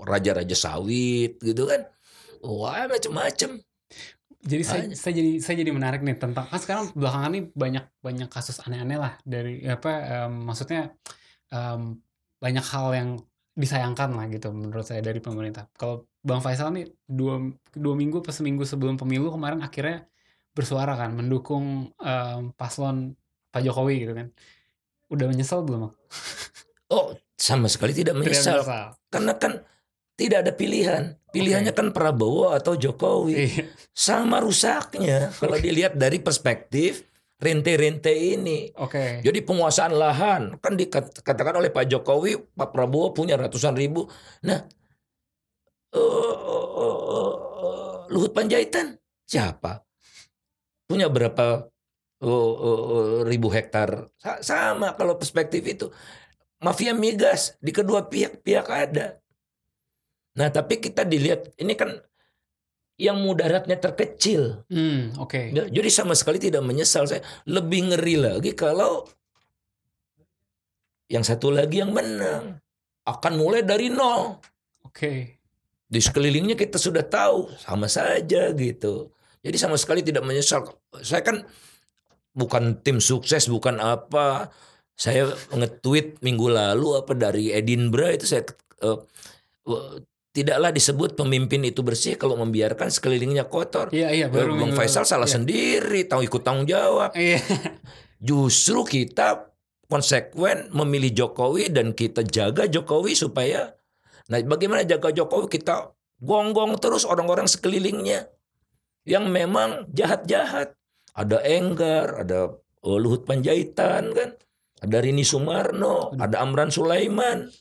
[0.01, 1.85] raja-raja sawit gitu kan
[2.41, 3.61] wah macam-macam
[4.41, 8.25] jadi saya, saya jadi saya jadi menarik nih tentang kan sekarang belakangan ini banyak banyak
[8.25, 10.97] kasus aneh-aneh lah dari apa um, maksudnya
[11.53, 12.01] um,
[12.41, 13.09] banyak hal yang
[13.53, 15.67] disayangkan lah gitu menurut saya dari pemerintah.
[15.75, 17.37] Kalau Bang Faisal nih dua
[17.75, 20.07] dua minggu pas seminggu sebelum pemilu kemarin akhirnya
[20.51, 23.15] bersuara kan mendukung um, paslon
[23.51, 24.27] Pak Jokowi gitu kan.
[25.11, 25.91] Udah menyesal belum?
[26.91, 28.61] Oh sama sekali tidak menyesal.
[28.61, 28.87] Tidak menyesal.
[29.07, 29.53] Karena kan
[30.19, 31.03] tidak ada pilihan.
[31.31, 31.79] Pilihannya okay.
[31.79, 33.35] kan Prabowo atau Jokowi.
[33.35, 33.63] Iya.
[33.95, 37.07] Sama rusaknya kalau dilihat dari perspektif
[37.41, 38.69] rente-rente ini.
[38.77, 38.91] Oke.
[38.93, 39.11] Okay.
[39.25, 44.05] Jadi penguasaan lahan kan dikatakan oleh Pak Jokowi, Pak Prabowo punya ratusan ribu.
[44.45, 44.61] Nah,
[45.97, 48.93] uh, uh, uh, Luhut Panjaitan
[49.25, 49.81] siapa?
[50.91, 51.71] Punya berapa
[52.19, 54.11] uh, uh, ribu hektar?
[54.43, 55.87] Sama kalau perspektif itu.
[56.59, 59.17] Mafia migas di kedua pihak-pihak ada.
[60.35, 61.95] Nah, tapi kita dilihat ini kan
[63.01, 64.61] yang mudaratnya terkecil.
[64.69, 65.49] Hmm, Oke.
[65.49, 65.57] Okay.
[65.57, 67.25] Ya, jadi sama sekali tidak menyesal saya.
[67.49, 69.09] Lebih ngeri lagi kalau
[71.09, 72.61] yang satu lagi yang menang
[73.09, 74.37] akan mulai dari nol.
[74.85, 74.93] Oke.
[74.93, 75.19] Okay.
[75.91, 79.11] Di sekelilingnya kita sudah tahu sama saja gitu.
[79.41, 80.69] Jadi sama sekali tidak menyesal.
[81.01, 81.45] Saya kan
[82.37, 84.53] bukan tim sukses, bukan apa.
[84.93, 88.45] Saya nge-tweet minggu lalu apa dari Edinburgh itu saya
[88.85, 89.01] uh,
[90.31, 93.89] tidaklah disebut pemimpin itu bersih kalau membiarkan sekelilingnya kotor.
[93.89, 95.35] Iya iya baru Bang Faisal salah iya.
[95.41, 97.11] sendiri, tahu ikut tanggung jawab.
[97.17, 97.41] Iya.
[98.21, 99.51] Justru kita
[99.91, 103.75] konsekuen memilih Jokowi dan kita jaga Jokowi supaya
[104.31, 105.91] nah bagaimana jaga Jokowi kita
[106.23, 108.31] gonggong terus orang-orang sekelilingnya
[109.05, 110.77] yang memang jahat-jahat.
[111.11, 114.29] Ada Enggar, ada oh, Luhut Panjaitan kan,
[114.79, 117.51] ada Rini Sumarno, ada Amran Sulaiman.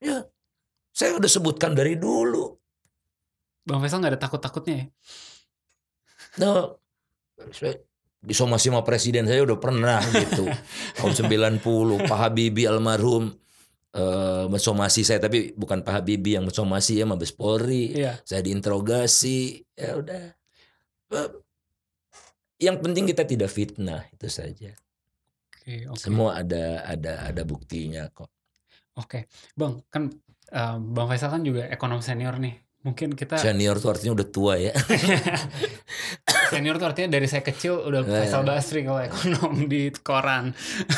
[0.00, 0.24] Ya,
[0.94, 2.48] saya udah sebutkan dari dulu.
[3.64, 4.86] Bang Faisal nggak ada takut-takutnya ya?
[6.40, 6.80] No,
[7.52, 7.80] saya
[8.24, 10.48] disomasi sama presiden saya udah pernah gitu.
[10.96, 11.60] Tahun 90
[12.08, 13.36] Pak Habibie almarhum
[13.94, 17.94] uh, mensomasi saya tapi bukan Pak Habibie yang mensomasi ya Mabes Polri.
[17.94, 18.20] Iya.
[18.24, 19.64] Saya diinterogasi.
[19.76, 20.43] Ya udah.
[22.58, 24.72] Yang penting kita tidak fitnah itu saja.
[25.64, 26.00] Okay, okay.
[26.00, 28.28] Semua ada ada ada buktinya kok.
[28.94, 29.22] Oke, okay.
[29.56, 30.12] Bang, kan
[30.52, 32.60] uh, Bang Faisal kan juga ekonom senior nih.
[32.84, 34.76] Mungkin kita senior tuh artinya udah tua ya.
[36.52, 40.52] senior tuh artinya dari saya kecil udah nah, Faisal Basri kalau ekonom di koran.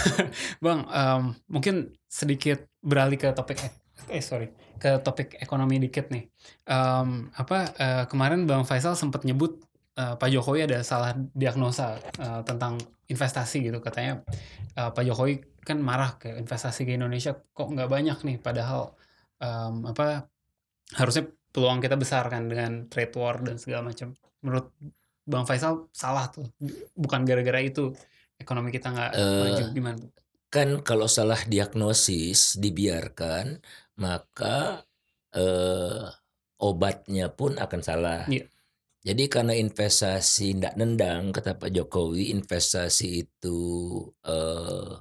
[0.64, 3.62] bang, um, mungkin sedikit beralih ke topik
[4.06, 6.28] eh sorry ke topik ekonomi dikit nih.
[6.68, 9.62] Um, apa uh, kemarin Bang Faisal sempat nyebut
[9.96, 12.78] uh, Pak Jokowi ada salah diagnosa uh, tentang
[13.08, 13.78] investasi gitu.
[13.82, 14.22] Katanya
[14.76, 18.36] uh, Pak Jokowi kan marah ke investasi ke Indonesia kok nggak banyak nih?
[18.38, 18.94] Padahal
[19.42, 20.30] um, apa
[20.94, 24.14] harusnya peluang kita besar kan dengan trade war dan segala macam.
[24.44, 24.70] Menurut
[25.26, 26.46] Bang Faisal salah tuh.
[26.94, 27.90] Bukan gara-gara itu
[28.38, 29.98] ekonomi kita nggak uh, maju gimana
[30.46, 33.60] kan kalau salah diagnosis dibiarkan
[34.00, 34.80] maka
[35.36, 36.08] uh,
[36.56, 38.24] obatnya pun akan salah.
[38.30, 38.48] Yeah.
[39.06, 43.58] Jadi karena investasi tidak nendang kata Pak Jokowi investasi itu
[44.26, 44.98] uh,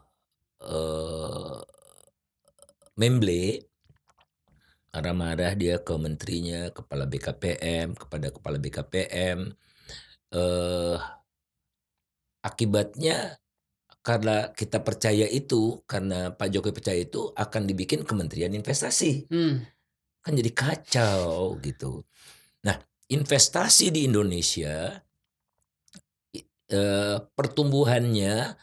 [0.62, 1.60] uh,
[3.02, 3.66] memble
[4.94, 9.52] marah-marah dia ke menterinya kepala BKPM kepada kepala BKPM
[10.38, 10.98] uh,
[12.46, 13.42] akibatnya
[14.06, 19.26] karena kita percaya itu karena Pak Jokowi percaya itu akan dibikin Kementerian Investasi.
[19.34, 19.66] Hmm
[20.26, 22.02] kan jadi kacau gitu.
[22.66, 24.94] Nah, investasi di Indonesia
[26.70, 28.58] eh, pertumbuhannya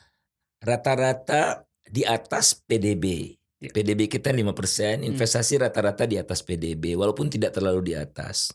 [0.62, 3.36] rata-rata di atas PDB.
[3.62, 3.70] Ya.
[3.70, 5.06] PDB kita 5%, hmm.
[5.06, 8.50] investasi rata-rata di atas PDB walaupun tidak terlalu di atas.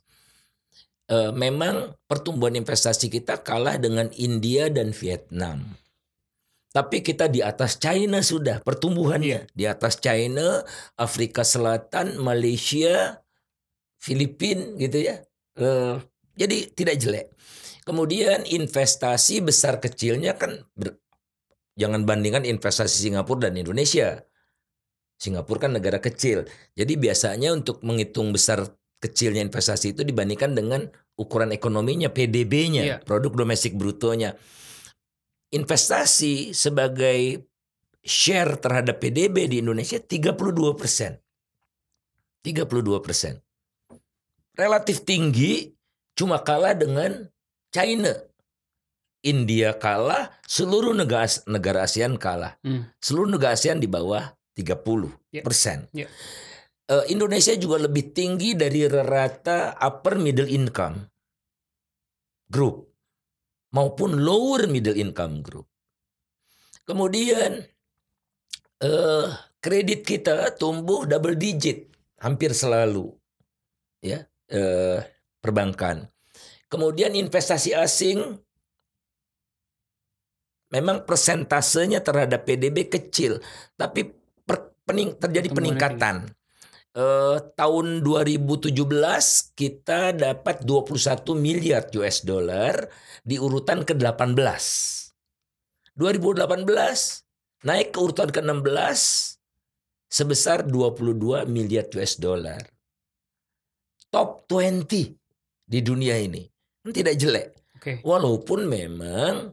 [1.07, 5.79] Eh, memang pertumbuhan investasi kita kalah dengan India dan Vietnam.
[6.75, 9.47] Tapi kita di atas China sudah pertumbuhannya.
[9.55, 10.61] Di atas China,
[10.99, 13.23] Afrika Selatan, Malaysia,
[13.95, 15.23] Filipina gitu ya.
[15.57, 15.97] Uh,
[16.37, 17.27] jadi tidak jelek.
[17.83, 20.99] Kemudian investasi besar kecilnya kan ber,
[21.79, 24.21] jangan bandingkan investasi Singapura dan Indonesia.
[25.17, 26.45] Singapura kan negara kecil.
[26.77, 28.69] Jadi biasanya untuk menghitung besar
[29.01, 30.85] kecilnya investasi itu dibandingkan dengan
[31.17, 32.99] ukuran ekonominya, PDB-nya, yeah.
[33.01, 34.37] produk domestik brutonya
[35.51, 37.47] investasi sebagai
[38.03, 41.19] share terhadap PDB di Indonesia 32 persen.
[42.43, 43.39] 32 persen.
[44.57, 45.69] Relatif tinggi
[46.17, 47.29] cuma kalah dengan
[47.69, 48.11] China.
[49.21, 52.57] India kalah, seluruh negara negara ASEAN kalah.
[52.65, 52.89] Hmm.
[52.97, 55.43] Seluruh negara ASEAN di bawah 30 ya.
[55.45, 55.85] persen.
[55.93, 56.07] Yeah.
[56.07, 56.11] Yeah.
[56.87, 61.03] Uh, Indonesia juga lebih tinggi dari rata upper middle income
[62.47, 62.87] group
[63.75, 65.67] maupun lower middle income group.
[66.87, 67.59] Kemudian
[68.79, 69.27] eh,
[69.59, 71.91] kredit kita tumbuh double digit
[72.23, 73.11] hampir selalu
[73.99, 74.99] ya eh,
[75.39, 76.07] perbankan.
[76.67, 78.19] Kemudian investasi asing
[80.67, 83.39] memang persentasenya terhadap PDB kecil,
[83.79, 84.11] tapi
[84.43, 86.31] per, pening, terjadi peningkatan.
[86.97, 88.73] Uh, tahun 2017
[89.53, 90.97] kita dapat 21
[91.37, 92.89] miliar US dollar
[93.21, 94.65] di urutan ke-18.
[95.93, 96.65] 2018
[97.69, 98.99] naik ke urutan ke-16
[100.09, 102.76] sebesar 22 miliar US dollar.
[104.07, 104.87] Top 20
[105.67, 106.47] di dunia ini.
[106.87, 107.47] Tidak jelek.
[107.77, 107.95] Okay.
[108.01, 109.51] Walaupun memang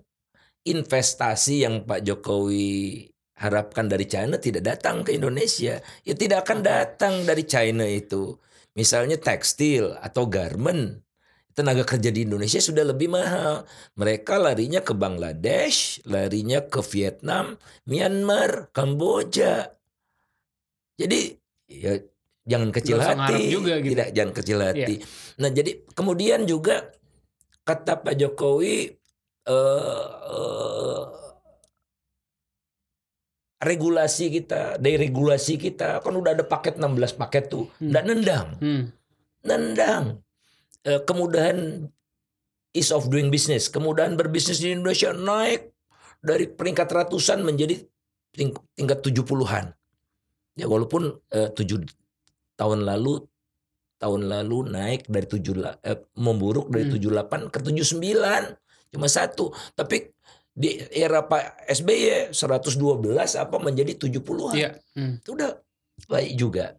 [0.65, 5.83] investasi yang Pak Jokowi harapkan dari China tidak datang ke Indonesia.
[6.07, 8.39] Ya tidak akan datang dari China itu.
[8.75, 11.03] Misalnya tekstil atau garment.
[11.55, 13.63] Tenaga kerja di Indonesia sudah lebih mahal.
[13.95, 17.55] Mereka larinya ke Bangladesh, larinya ke Vietnam,
[17.87, 19.71] Myanmar, Kamboja.
[20.99, 21.31] Jadi
[21.71, 21.95] ya
[22.45, 23.43] jangan kecil Gak hati.
[23.49, 23.93] Juga gitu.
[23.97, 24.95] Tidak jangan kecil hati.
[25.01, 25.41] Yeah.
[25.41, 26.93] Nah, jadi kemudian juga
[27.65, 28.93] kata Pak Jokowi
[29.49, 31.05] uh, uh,
[33.65, 37.91] regulasi kita, dari regulasi kita kan udah ada paket 16 paket tuh, hmm.
[37.91, 38.49] udah nendang.
[38.61, 38.83] Hmm.
[39.41, 40.05] Nendang.
[40.85, 41.89] E, kemudahan
[42.77, 45.73] ease of doing business, kemudahan berbisnis di Indonesia naik
[46.21, 47.81] dari peringkat ratusan menjadi
[48.77, 49.73] tingkat tujuh puluhan.
[50.55, 51.83] Ya walaupun tujuh
[52.55, 53.23] tahun lalu
[53.99, 56.95] tahun lalu naik dari tujuh eh, memburuk dari hmm.
[56.99, 58.43] tujuh delapan ke tujuh sembilan
[58.95, 60.15] cuma satu tapi
[60.55, 62.79] di era Pak SBY 112
[63.43, 64.55] apa menjadi 70-an.
[64.55, 64.71] Iya.
[64.95, 65.19] Hmm.
[65.19, 65.51] Itu udah
[66.07, 66.79] baik juga.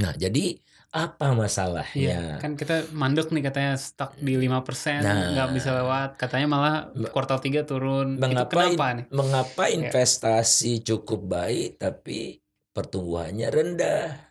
[0.00, 0.56] Nah, jadi
[0.88, 2.00] apa masalahnya?
[2.00, 6.16] Iya, kan kita mandek nih katanya stuck di 5% nah, nggak bisa lewat.
[6.16, 6.76] Katanya malah
[7.12, 8.16] kuartal 3 turun.
[8.16, 9.04] Mengapa Itu kenapa nih?
[9.12, 9.74] Mengapa iya.
[9.84, 10.84] investasi ya.
[10.92, 12.40] cukup baik tapi
[12.72, 14.27] pertumbuhannya rendah?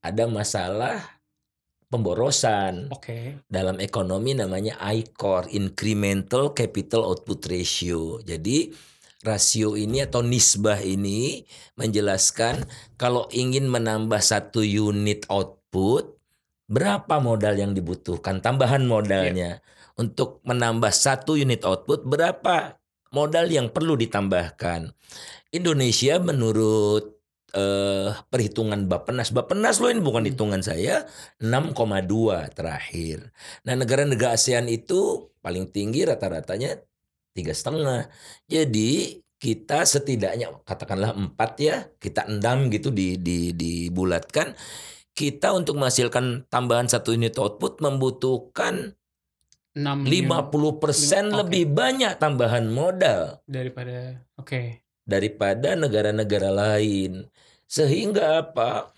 [0.00, 1.20] Ada masalah
[1.90, 2.88] pemborosan.
[2.94, 3.36] Okay.
[3.50, 8.22] Dalam ekonomi namanya ICOR, incremental capital output ratio.
[8.24, 8.70] Jadi
[9.20, 11.44] rasio ini atau nisbah ini
[11.76, 12.64] menjelaskan
[12.96, 16.16] kalau ingin menambah satu unit output
[16.70, 20.00] berapa modal yang dibutuhkan tambahan modalnya yeah.
[20.00, 22.80] untuk menambah satu unit output berapa
[23.12, 24.88] modal yang perlu ditambahkan
[25.52, 27.19] Indonesia menurut
[27.54, 29.30] eh, perhitungan Bappenas.
[29.34, 30.30] Bappenas loh ini bukan Hmm.
[30.30, 31.06] hitungan saya
[31.42, 33.30] 6,2 terakhir.
[33.66, 36.78] Nah negara-negara ASEAN itu paling tinggi rata-ratanya
[37.34, 38.10] tiga setengah.
[38.50, 44.52] Jadi kita setidaknya katakanlah empat ya kita endam gitu di, di dibulatkan.
[45.10, 48.94] Kita untuk menghasilkan tambahan satu unit output membutuhkan
[49.70, 51.38] 6 50% Oke.
[51.46, 54.82] lebih banyak tambahan modal daripada oke.
[55.04, 57.26] Daripada negara-negara lain.
[57.66, 58.90] Sehingga apa?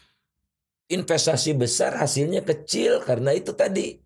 [0.93, 3.97] Investasi besar hasilnya kecil karena itu tadi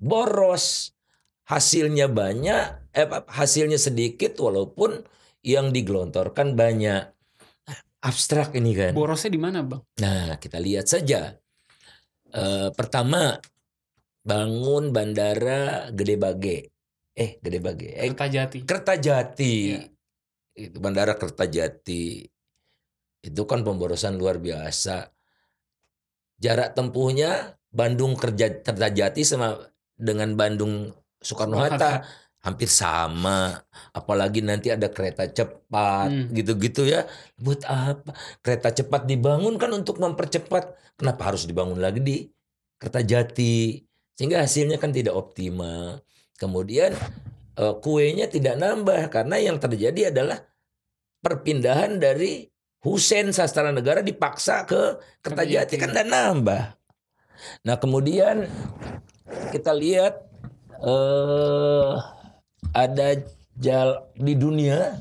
[0.00, 0.96] boros.
[1.50, 5.02] Hasilnya banyak, eh, hasilnya sedikit walaupun
[5.42, 7.10] yang digelontorkan banyak.
[8.00, 8.94] Abstrak ini kan.
[8.94, 9.82] Borosnya di mana, Bang?
[9.98, 11.34] Nah, kita lihat saja.
[12.30, 13.34] Eh, pertama,
[14.22, 16.58] bangun bandara Gede Bage.
[17.18, 17.88] Eh, Gede Bage.
[17.98, 18.58] Eh, Kertajati.
[18.64, 19.56] Kertajati.
[19.74, 19.80] Iya.
[20.54, 22.26] Itu bandara Kertajati.
[23.20, 25.12] Itu kan pemborosan luar biasa.
[26.40, 29.60] Jarak tempuhnya Bandung Kertajati sama
[29.94, 30.88] dengan Bandung
[31.20, 32.00] Soekarno Hatta
[32.40, 33.60] hampir sama.
[33.92, 36.32] Apalagi nanti ada kereta cepat Hmm.
[36.32, 37.04] gitu-gitu ya.
[37.36, 38.16] Buat apa?
[38.40, 40.96] Kereta cepat dibangun kan untuk mempercepat.
[40.96, 42.16] Kenapa harus dibangun lagi di
[42.80, 43.84] Kertajati?
[44.16, 46.00] Sehingga hasilnya kan tidak optimal.
[46.40, 46.96] Kemudian
[47.82, 50.40] kuenya tidak nambah karena yang terjadi adalah
[51.20, 52.48] perpindahan dari
[52.80, 56.62] Husein Sastra Negara dipaksa ke Kertajati kan tidak nambah.
[57.68, 58.48] Nah kemudian
[59.52, 60.24] kita lihat
[60.80, 61.92] eh
[62.72, 63.08] ada
[63.60, 64.96] jal di dunia.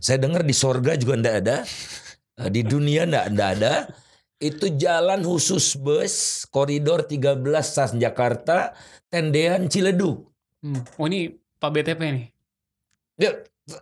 [0.00, 1.56] Saya dengar di sorga juga ndak ada.
[2.40, 3.74] Eh, Di dunia ndak ndak ada.
[4.40, 8.72] Itu jalan khusus bus koridor 13 Transjakarta
[9.12, 10.24] tendean Ciledug.
[10.64, 10.80] Hmm.
[10.96, 11.28] Oh ini
[11.60, 12.26] Pak BTP nih.
[13.20, 13.30] Ya,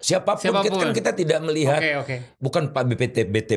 [0.02, 0.66] siapa pun, Siapa pun.
[0.66, 2.16] Kita, kan kita tidak melihat Oke, oke.
[2.42, 3.50] bukan Pak BPT BT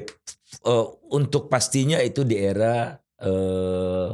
[0.61, 4.07] eh, untuk pastinya itu di era eh,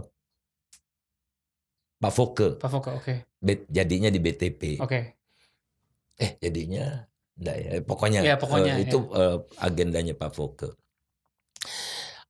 [1.98, 3.14] Pak Foke Pak Foka, oke.
[3.38, 4.80] Bet- jadinya di BTP.
[4.82, 5.00] Oke.
[6.18, 7.06] Eh jadinya
[7.38, 7.70] enggak ya.
[7.86, 10.70] Pokoknya, Ya, pokoknya, eh, itu eh, agendanya Pak Foke.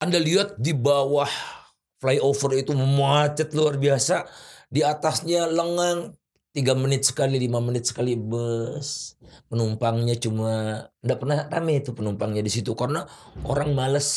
[0.02, 1.30] Anda lihat di bawah
[1.98, 4.26] flyover itu macet luar biasa.
[4.68, 6.16] Di atasnya lengang.
[6.56, 9.14] Tiga menit sekali, lima menit sekali bus.
[9.52, 13.06] Penumpangnya cuma enggak pernah rame itu penumpangnya di situ karena
[13.46, 14.08] orang males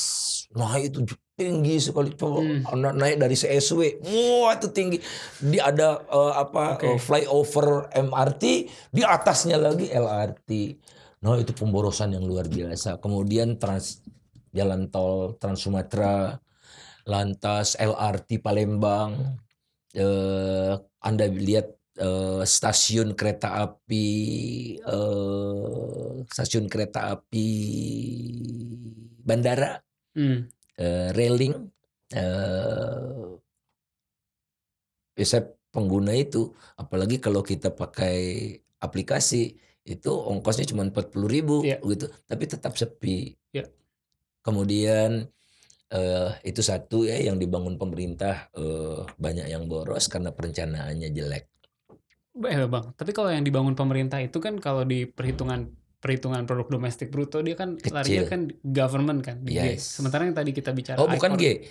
[0.51, 1.07] naik itu
[1.39, 2.61] tinggi sekali coba Hmm.
[2.69, 4.99] anak naik dari CSW wah itu tinggi
[5.41, 6.87] di ada eh, apa Oke.
[6.91, 8.45] eh, flyover MRT
[8.93, 10.51] di atasnya lagi LRT
[11.25, 14.05] nah itu pemborosan yang luar biasa kemudian trans
[14.53, 16.37] jalan tol Trans Sumatera
[17.09, 19.39] lantas LRT Palembang
[19.97, 24.09] eh, Anda lihat eh, stasiun kereta api
[24.83, 27.49] eh, stasiun kereta api
[29.21, 29.79] bandara
[30.11, 30.51] Hmm.
[30.75, 31.55] eh, railing
[35.15, 38.17] ya saya pengguna itu apalagi kalau kita pakai
[38.83, 39.55] aplikasi
[39.87, 41.79] itu ongkosnya cuma 40.000 ribu Iya.
[41.85, 43.71] gitu tapi tetap sepi Iya.
[44.43, 45.31] kemudian
[45.91, 51.50] eh, itu satu ya yang dibangun pemerintah eh, banyak yang boros karena perencanaannya jelek
[52.31, 55.67] Eh, Bang, tapi kalau yang dibangun pemerintah itu kan kalau di perhitungan
[56.01, 57.93] perhitungan produk domestik bruto dia kan Kecil.
[57.93, 59.77] larinya kan government kan di G.
[59.77, 60.01] Yes.
[60.01, 61.67] Sementara yang tadi kita bicara Oh bukan G.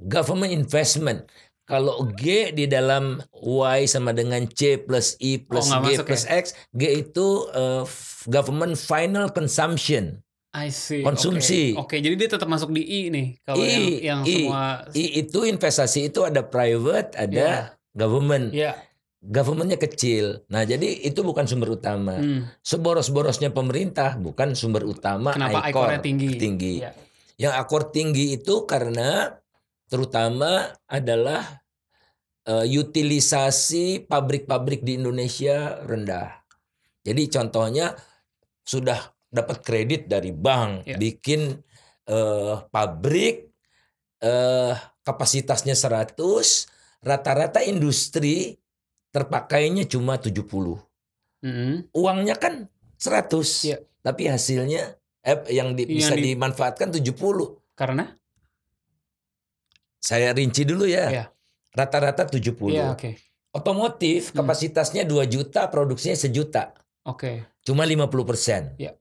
[0.00, 1.28] Government investment.
[1.64, 6.52] Kalau G di dalam Y sama dengan C plus I plus Oh, G plus X,
[6.76, 7.88] G itu uh,
[8.28, 10.20] government final consumption.
[10.54, 11.02] I see.
[11.02, 11.74] Konsumsi.
[11.74, 13.26] Oke, Oke, jadi dia tetap masuk di I nih.
[13.42, 14.34] Kalau I, yang, yang I.
[14.46, 14.64] semua
[14.94, 18.54] I itu investasi itu ada private, ada government.
[18.54, 18.78] ya.
[19.24, 20.44] Governmentnya kecil.
[20.52, 22.20] Nah jadi itu bukan sumber utama.
[22.20, 22.44] Hmm.
[22.60, 25.32] Seboros-borosnya pemerintah bukan sumber utama.
[25.32, 26.28] Kenapa ICOR ICOR-nya tinggi?
[26.36, 26.74] tinggi.
[26.84, 26.92] Ya.
[27.40, 29.32] Yang akor tinggi itu karena
[29.88, 31.64] terutama adalah
[32.44, 36.44] eh, utilisasi pabrik-pabrik di Indonesia rendah.
[37.04, 37.96] Jadi contohnya
[38.64, 38.96] sudah
[39.28, 40.96] dapat kredit dari bank, Ya.
[41.00, 41.58] bikin
[42.04, 43.48] eh, pabrik
[44.20, 46.68] eh, kapasitasnya 100,
[47.04, 48.56] rata-rata industri
[49.14, 50.82] terpakainya cuma 70.
[51.38, 51.86] Hmm.
[51.94, 52.66] Uangnya kan
[52.98, 53.62] 100.
[53.64, 53.78] Iya.
[54.02, 57.62] Tapi hasilnya eh, yang di- Yang bisa di- dimanfaatkan 70.
[57.72, 58.10] Karena?
[59.96, 61.08] Saya rinci dulu ya.
[61.08, 61.24] Iya.
[61.72, 62.70] Rata-rata 70.
[62.70, 63.16] Iya, oke.
[63.54, 64.42] Otomotif Hmm.
[64.42, 66.74] kapasitasnya 2 juta, produksinya sejuta.
[67.06, 67.46] Oke.
[67.62, 68.74] Cuma 50 persen.
[68.76, 68.98] Iya.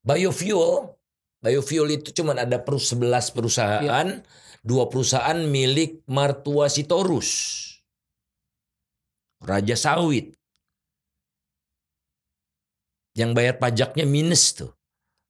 [0.00, 0.96] Biofuel,
[1.38, 4.24] biofuel itu cuma ada per 11 perusahaan, Iya.
[4.64, 7.28] dua perusahaan milik Martua Sitorus.
[9.42, 10.34] Raja Sawit.
[13.14, 14.72] Yang bayar pajaknya minus tuh.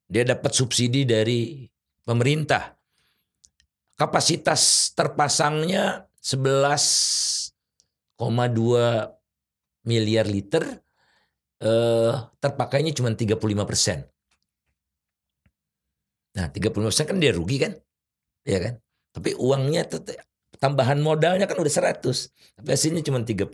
[0.08, 1.68] dia dapat subsidi dari
[2.00, 2.72] pemerintah.
[3.92, 7.52] Kapasitas terpasangnya 11,2
[9.84, 10.64] miliar liter,
[11.60, 14.00] eh, terpakainya cuma 35 persen.
[16.40, 17.76] Nah 35 persen kan dia rugi kan,
[18.48, 18.80] ya kan?
[19.12, 19.84] Tapi uangnya
[20.58, 22.04] tambahan modalnya kan udah 100,
[22.58, 23.48] tapi hasilnya cuma 35.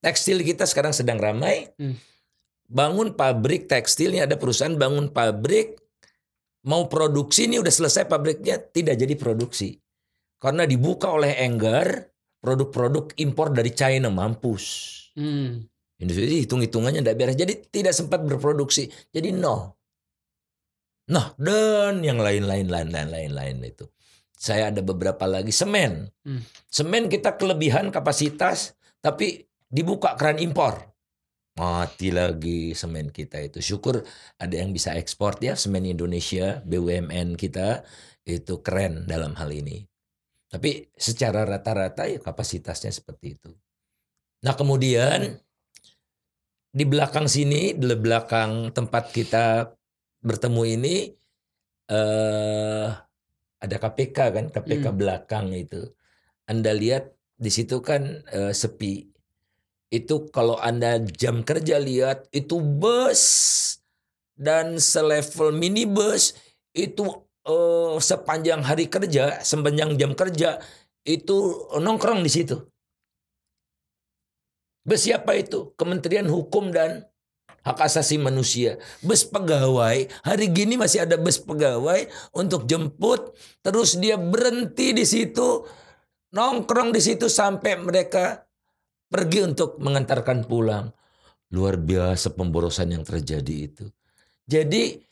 [0.00, 1.70] Tekstil kita sekarang sedang ramai.
[1.78, 1.96] Hmm.
[2.70, 5.80] Bangun pabrik tekstil, ini ada perusahaan bangun pabrik
[6.66, 9.80] mau produksi ini udah selesai pabriknya tidak jadi produksi.
[10.40, 12.08] Karena dibuka oleh Enggar
[12.40, 14.64] produk-produk impor dari China mampus.
[15.16, 15.60] Hmm.
[16.00, 17.36] Indonesia hitung-hitungannya tidak beres.
[17.36, 18.88] Jadi tidak sempat berproduksi.
[19.12, 19.68] Jadi nol.
[21.12, 23.84] Nah, dan yang lain-lain lain-lain lain itu.
[24.40, 26.08] Saya ada beberapa lagi semen.
[26.24, 26.40] Hmm.
[26.72, 28.72] Semen kita kelebihan kapasitas
[29.04, 30.90] tapi dibuka keran impor
[31.60, 33.60] mati lagi semen kita itu.
[33.60, 34.00] Syukur
[34.40, 37.84] ada yang bisa ekspor ya semen Indonesia, BUMN kita
[38.24, 39.84] itu keren dalam hal ini.
[40.50, 43.52] Tapi secara rata-rata ya kapasitasnya seperti itu.
[44.40, 45.36] Nah kemudian
[46.70, 49.68] di belakang sini, di belakang tempat kita
[50.24, 50.96] bertemu ini
[51.90, 52.88] eh
[53.60, 54.96] ada KPK kan, KPK hmm.
[54.96, 55.92] belakang itu.
[56.48, 59.10] Anda lihat di situ kan eh, sepi
[59.90, 63.22] itu kalau Anda jam kerja lihat itu bus
[64.38, 66.38] dan selevel minibus
[66.70, 67.04] itu
[67.44, 70.62] uh, sepanjang hari kerja, sepanjang jam kerja
[71.02, 72.56] itu nongkrong di situ.
[74.86, 75.74] Bus siapa itu?
[75.74, 77.09] Kementerian Hukum dan
[77.60, 78.80] Hak Asasi Manusia.
[79.04, 85.64] Bus pegawai, hari gini masih ada bus pegawai untuk jemput, terus dia berhenti di situ,
[86.32, 88.48] nongkrong di situ sampai mereka
[89.12, 90.88] pergi untuk mengantarkan pulang.
[91.50, 93.84] Luar biasa pemborosan yang terjadi itu.
[94.46, 95.02] Jadi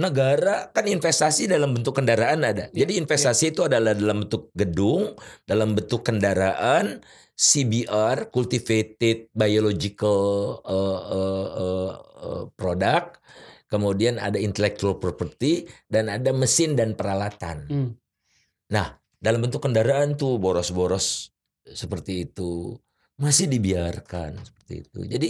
[0.00, 2.72] negara kan investasi dalam bentuk kendaraan ada.
[2.72, 3.50] Ya, Jadi investasi ya.
[3.54, 5.14] itu adalah dalam bentuk gedung,
[5.46, 7.04] dalam bentuk kendaraan,
[7.40, 10.20] CBR (Cultivated Biological
[10.60, 13.16] uh, uh, uh, uh, Product),
[13.72, 17.64] kemudian ada intellectual property dan ada mesin dan peralatan.
[17.64, 17.90] Hmm.
[18.76, 21.32] Nah, dalam bentuk kendaraan tuh boros-boros
[21.64, 22.76] seperti itu
[23.16, 25.00] masih dibiarkan seperti itu.
[25.08, 25.28] Jadi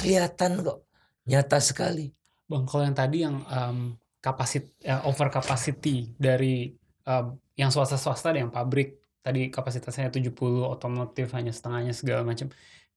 [0.00, 0.88] kelihatan kok
[1.28, 2.08] nyata sekali.
[2.48, 6.72] Bang, kalau yang tadi yang um, kapasit uh, over capacity dari
[7.08, 12.48] um, yang swasta-swasta yang pabrik tadi kapasitasnya 70 otomotif hanya setengahnya segala macam.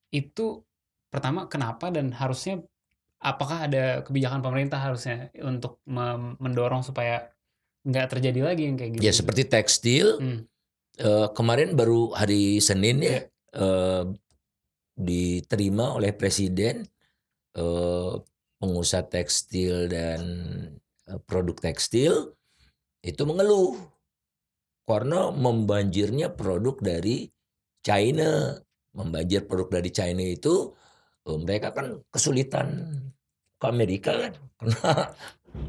[0.09, 0.63] Itu
[1.13, 2.63] pertama kenapa dan harusnya
[3.23, 5.79] apakah ada kebijakan pemerintah harusnya untuk
[6.39, 7.31] mendorong supaya
[7.83, 9.03] nggak terjadi lagi yang kayak gitu?
[9.03, 10.19] Ya seperti tekstil.
[10.19, 10.41] Hmm.
[10.93, 13.21] Uh, kemarin baru hari Senin ya, ya.
[13.53, 14.03] Uh,
[14.93, 16.85] diterima oleh presiden
[17.57, 18.13] eh,
[18.61, 20.21] pengusaha tekstil dan
[21.09, 22.33] eh, produk tekstil
[23.03, 23.75] itu mengeluh
[24.83, 27.27] karena membanjirnya produk dari
[27.83, 28.57] China
[28.93, 30.71] membanjir produk dari China itu
[31.27, 32.67] eh, mereka kan kesulitan
[33.57, 34.91] ke Amerika kan karena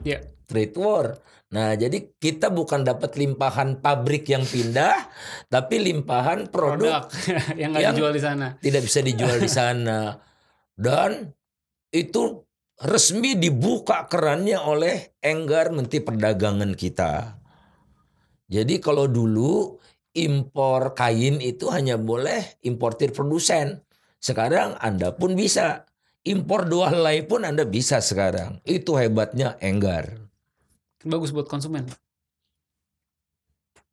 [0.07, 0.19] ya.
[0.47, 1.19] trade war
[1.55, 5.07] Nah, jadi kita bukan dapat limpahan pabrik yang pindah,
[5.47, 8.47] tapi limpahan produk, produk yang nggak dijual di sana.
[8.59, 10.19] Tidak bisa dijual di sana.
[10.75, 11.31] Dan
[11.95, 12.43] itu
[12.83, 17.39] resmi dibuka kerannya oleh Enggar Menteri Perdagangan kita.
[18.49, 19.81] Jadi kalau dulu
[20.15, 23.81] impor kain itu hanya boleh importir produsen.
[24.21, 25.89] Sekarang Anda pun bisa.
[26.25, 28.61] Impor dua helai pun Anda bisa sekarang.
[28.65, 30.25] Itu hebatnya Enggar
[31.07, 31.87] bagus buat konsumen.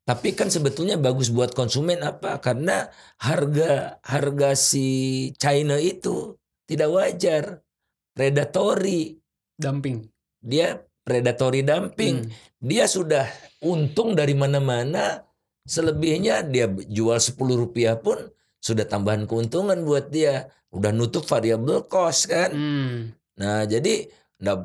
[0.02, 2.42] Tapi kan sebetulnya bagus buat konsumen apa?
[2.42, 2.90] Karena
[3.22, 6.34] harga harga si China itu
[6.66, 7.62] tidak wajar,
[8.10, 9.22] predatory,
[9.54, 10.10] dumping.
[10.42, 12.26] Dia predatory dumping.
[12.26, 12.34] Hmm.
[12.58, 13.30] Dia sudah
[13.62, 15.22] untung dari mana-mana,
[15.64, 18.18] selebihnya dia jual 10 rupiah pun
[18.62, 20.50] sudah tambahan keuntungan buat dia.
[20.72, 22.50] Udah nutup variable cost kan.
[22.50, 23.12] Hmm.
[23.36, 24.08] Nah, jadi
[24.42, 24.58] Nah,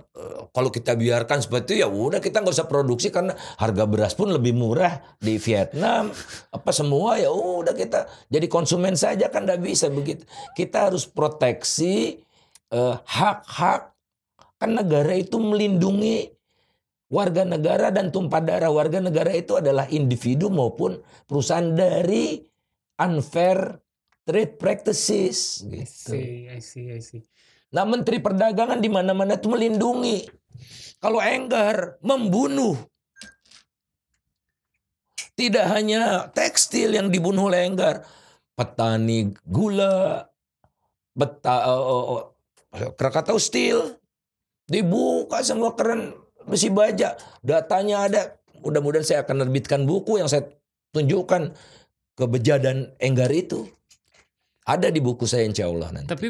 [0.58, 4.34] kalau kita biarkan seperti itu ya udah kita nggak usah produksi karena harga beras pun
[4.34, 6.10] lebih murah di Vietnam.
[6.50, 10.26] Apa semua ya udah kita jadi konsumen saja kan nggak bisa begitu.
[10.58, 12.26] Kita harus proteksi
[12.74, 16.34] eh, hak-hak uh, kan negara itu melindungi
[17.08, 22.44] warga negara dan tumpah darah warga negara itu adalah individu maupun perusahaan dari
[23.00, 23.80] unfair
[24.28, 25.84] trade practices gitu.
[25.84, 27.24] I see, I see, I see.
[27.72, 30.28] Nah Menteri Perdagangan di mana-mana itu melindungi.
[31.00, 32.76] Kalau Enggar membunuh.
[35.38, 38.02] Tidak hanya tekstil yang dibunuh oleh Enggar.
[38.58, 40.26] Petani gula,
[41.14, 42.26] beta, uh, uh,
[42.98, 44.02] Krakatau Steel,
[44.66, 46.18] dibuka semua keren
[46.48, 48.22] besi baja, datanya ada.
[48.64, 50.50] Mudah-mudahan saya akan menerbitkan buku yang saya
[50.96, 51.54] tunjukkan
[52.18, 53.70] kebeja dan enggar itu.
[54.68, 56.10] Ada di buku saya insya Allah nanti.
[56.12, 56.28] Tapi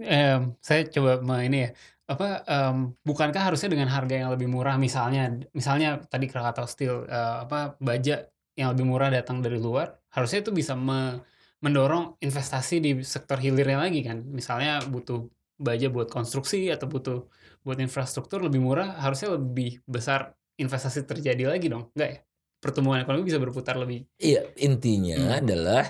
[0.00, 1.70] em, saya coba ini ya
[2.06, 7.36] apa em, bukankah harusnya dengan harga yang lebih murah misalnya misalnya tadi Krakatau Steel eh,
[7.42, 8.22] apa baja
[8.54, 11.18] yang lebih murah datang dari luar harusnya itu bisa me-
[11.58, 15.26] mendorong investasi di sektor hilirnya lagi kan misalnya butuh
[15.56, 17.18] baja buat konstruksi atau butuh
[17.64, 22.18] buat infrastruktur lebih murah harusnya lebih besar investasi terjadi lagi dong enggak ya
[22.60, 25.38] pertumbuhan ekonomi bisa berputar lebih Iya, intinya Hmm.
[25.44, 25.84] adalah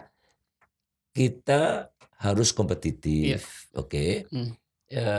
[1.17, 1.89] kita
[2.21, 4.29] harus kompetitif, oke?
[4.33, 4.53] Hmm.
[4.87, 5.11] Ya,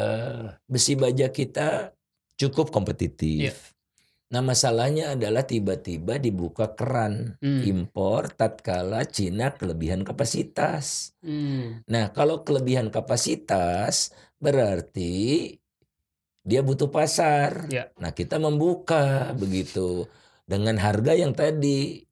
[0.69, 1.91] besi baja kita
[2.37, 3.51] cukup kompetitif.
[3.51, 3.75] Iya.
[4.27, 7.63] Nah, masalahnya adalah tiba-tiba dibuka keran Hmm.
[7.63, 11.15] impor tatkala Cina kelebihan kapasitas.
[11.23, 11.79] Hmm.
[11.87, 15.13] Nah, kalau kelebihan kapasitas berarti
[16.47, 17.67] dia butuh pasar.
[17.67, 17.91] Ya.
[17.99, 20.07] Nah, kita membuka begitu
[20.47, 22.07] dengan harga yang tadi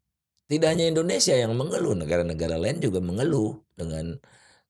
[0.45, 4.19] tidak hanya Indonesia yang mengeluh, negara-negara lain juga mengeluh dengan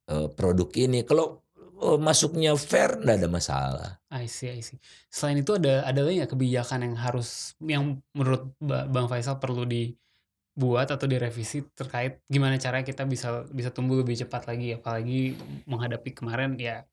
[0.06, 1.01] eh, produk ini.
[1.01, 3.89] Kalau eh, masuknya fair, tidak ada masalah.
[4.14, 4.78] I see, I see.
[5.10, 9.66] Selain itu ada ada lagi nggak kebijakan yang harus yang menurut Ba- Bang Faisal perlu
[9.66, 15.36] dibuat atau direvisi terkait gimana caranya kita bisa bisa tumbuh lebih cepat lagi apalagi
[15.68, 16.88] menghadapi kemarin ya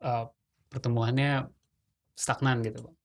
[0.00, 0.26] eh,
[0.68, 1.48] pertumbuhannya
[2.16, 2.96] stagnan gitu, Bang.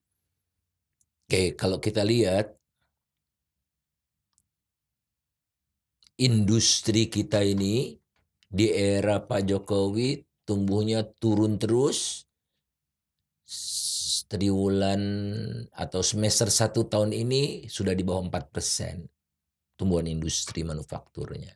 [1.26, 2.54] Oke, kalau kita lihat
[6.22, 7.98] industri kita ini
[8.46, 12.24] di era Pak Jokowi tumbuhnya turun terus
[14.30, 15.02] triwulan
[15.76, 19.06] atau semester satu tahun ini sudah di bawah 4%
[19.76, 21.52] tumbuhan industri manufakturnya.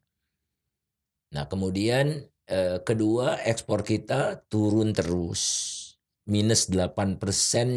[1.34, 5.42] Nah kemudian eh, kedua ekspor kita turun terus
[6.30, 7.18] minus 8%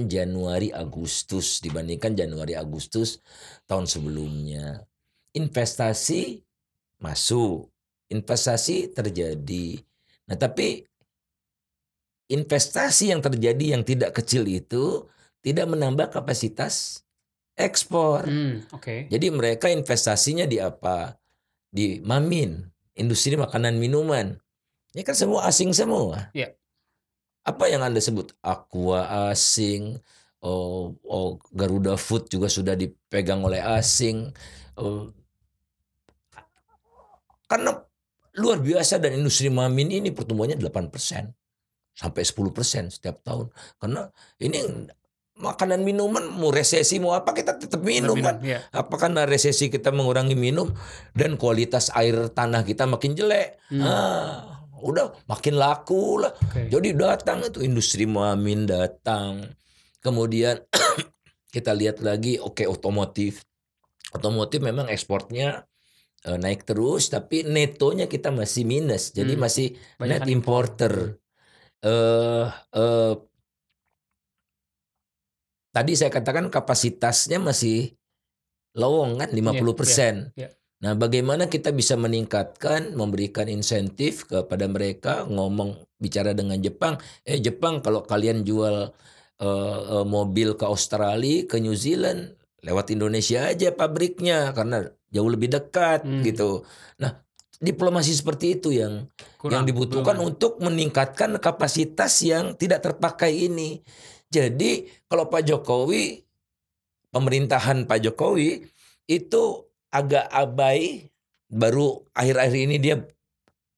[0.08, 3.20] Januari Agustus dibandingkan Januari Agustus
[3.64, 4.84] tahun sebelumnya.
[5.32, 6.44] Investasi
[7.00, 7.72] masuk,
[8.12, 9.80] investasi terjadi.
[10.28, 10.84] Nah, tapi
[12.28, 15.08] investasi yang terjadi yang tidak kecil itu
[15.40, 17.02] tidak menambah kapasitas
[17.56, 18.28] ekspor.
[18.28, 19.08] Hmm, oke.
[19.08, 21.16] Jadi mereka investasinya di apa?
[21.72, 22.60] Di Mamin,
[23.00, 24.36] industri makanan minuman.
[24.92, 26.28] Ini kan semua asing semua.
[26.36, 26.52] Iya.
[27.42, 28.36] Apa yang Anda sebut?
[28.44, 29.98] Aqua asing,
[30.44, 34.30] oh, oh, Garuda Food juga sudah dipegang oleh asing.
[34.78, 35.10] Oh,
[37.50, 37.76] karena
[38.38, 40.88] luar biasa dan industri Mamin ini pertumbuhannya 8%
[41.92, 43.52] sampai 10% setiap tahun.
[43.76, 44.08] Karena
[44.40, 44.88] ini
[45.36, 48.40] makanan minuman mau resesi mau apa kita tetap minum kan.
[48.40, 48.64] Ya.
[48.72, 50.70] Apakah karena resesi kita mengurangi minum
[51.12, 53.60] dan kualitas air tanah kita makin jelek?
[53.68, 56.34] Hmm, Ah, udah makin laku lah.
[56.34, 56.66] oke.
[56.68, 59.46] Jadi datang itu industri Mamin datang.
[60.02, 60.58] Kemudian
[61.54, 63.46] kita lihat lagi oke otomotif.
[64.12, 65.62] Otomotif memang ekspornya
[66.26, 69.14] eh, naik terus tapi netonya kita masih minus.
[69.14, 69.42] Jadi Hmm.
[69.46, 69.66] masih
[69.96, 71.16] Banyak net importer.
[71.82, 73.14] Eh eh,
[75.72, 77.96] tadi saya katakan kapasitasnya masih
[78.76, 80.36] lowong kan 50%.
[80.36, 80.50] iya, iya.
[80.82, 87.78] Nah, bagaimana kita bisa meningkatkan, memberikan insentif kepada mereka, ngomong bicara dengan Jepang, eh Jepang
[87.78, 88.90] kalau kalian jual
[89.42, 96.02] eh, mobil ke Australia, ke New Zealand, lewat Indonesia aja pabriknya karena jauh lebih dekat
[96.06, 96.22] Hmm.
[96.22, 96.62] gitu.
[97.02, 97.18] Nah,
[97.58, 100.28] diplomasi seperti itu yang yang Kurang, dibutuhkan belum.
[100.34, 103.82] untuk meningkatkan kapasitas yang tidak terpakai ini.
[104.30, 106.22] Jadi kalau Pak Jokowi
[107.10, 108.62] pemerintahan Pak Jokowi
[109.06, 109.42] itu
[109.92, 111.12] agak abai
[111.52, 112.96] baru akhir-akhir ini dia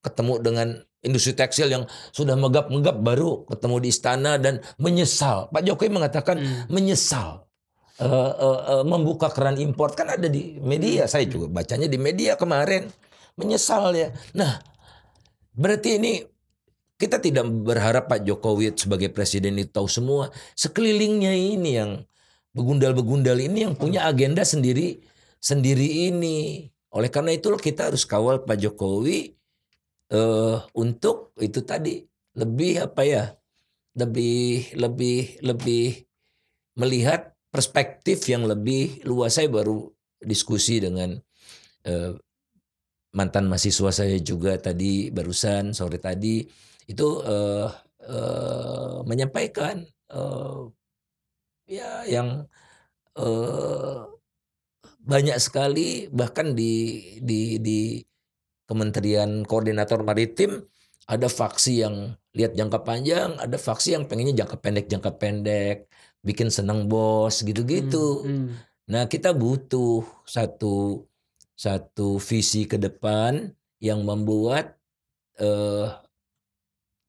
[0.01, 0.69] ketemu dengan
[1.05, 1.85] industri tekstil yang
[2.15, 5.53] sudah megap-megap baru ketemu di istana dan menyesal.
[5.53, 7.45] Pak Jokowi mengatakan Hmm, menyesal
[8.01, 9.93] eh, eh, eh, membuka keran impor.
[9.93, 12.89] Kan ada di media saya juga bacanya di media kemarin.
[13.37, 14.09] Menyesal ya.
[14.39, 14.63] Nah
[15.53, 16.13] berarti ini
[16.95, 20.31] kita tidak berharap Pak Jokowi sebagai presiden itu tahu semua.
[20.55, 21.91] Sekelilingnya ini yang
[22.55, 25.03] begundal-begundal ini yang punya agenda sendiri
[25.45, 26.65] sendiri ini
[26.97, 29.37] oleh karena itu kita harus kawal Pak Jokowi
[30.15, 32.01] eh untuk itu tadi
[32.41, 33.25] lebih apa ya
[33.95, 35.85] lebih lebih lebih
[36.79, 39.39] melihat perspektif yang lebih luas.
[39.39, 39.87] Saya baru
[40.19, 41.15] diskusi dengan
[41.87, 42.13] eh,
[43.15, 46.43] mantan mahasiswa saya juga tadi barusan sore tadi
[46.91, 47.69] itu eh,
[48.11, 50.61] eh, menyampaikan eh,
[51.71, 52.43] ya yang
[53.15, 54.14] eh,
[55.05, 56.73] banyak sekali bahkan di
[57.21, 58.01] di di
[58.65, 60.65] Kementerian Koordinator Maritim
[61.05, 65.79] ada faksi yang lihat jangka panjang, ada faksi yang pengennya jangka pendek jangka pendek.
[66.25, 68.25] bikin senang bos gitu-gitu.
[68.25, 68.49] Hmm, hmm.
[68.89, 71.05] Nah, kita butuh satu
[71.53, 74.73] satu visi ke depan yang membuat
[75.37, 75.89] eh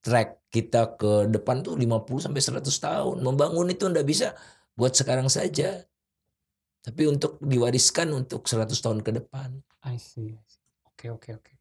[0.04, 3.18] track kita ke depan tuh 50 sampai 100 tahun.
[3.24, 4.36] Membangun itu ndak bisa
[4.76, 5.88] buat sekarang saja.
[6.86, 9.58] Tapi untuk diwariskan untuk 100 tahun ke depan.
[9.90, 10.38] I see.
[10.86, 11.54] Oke oke oke.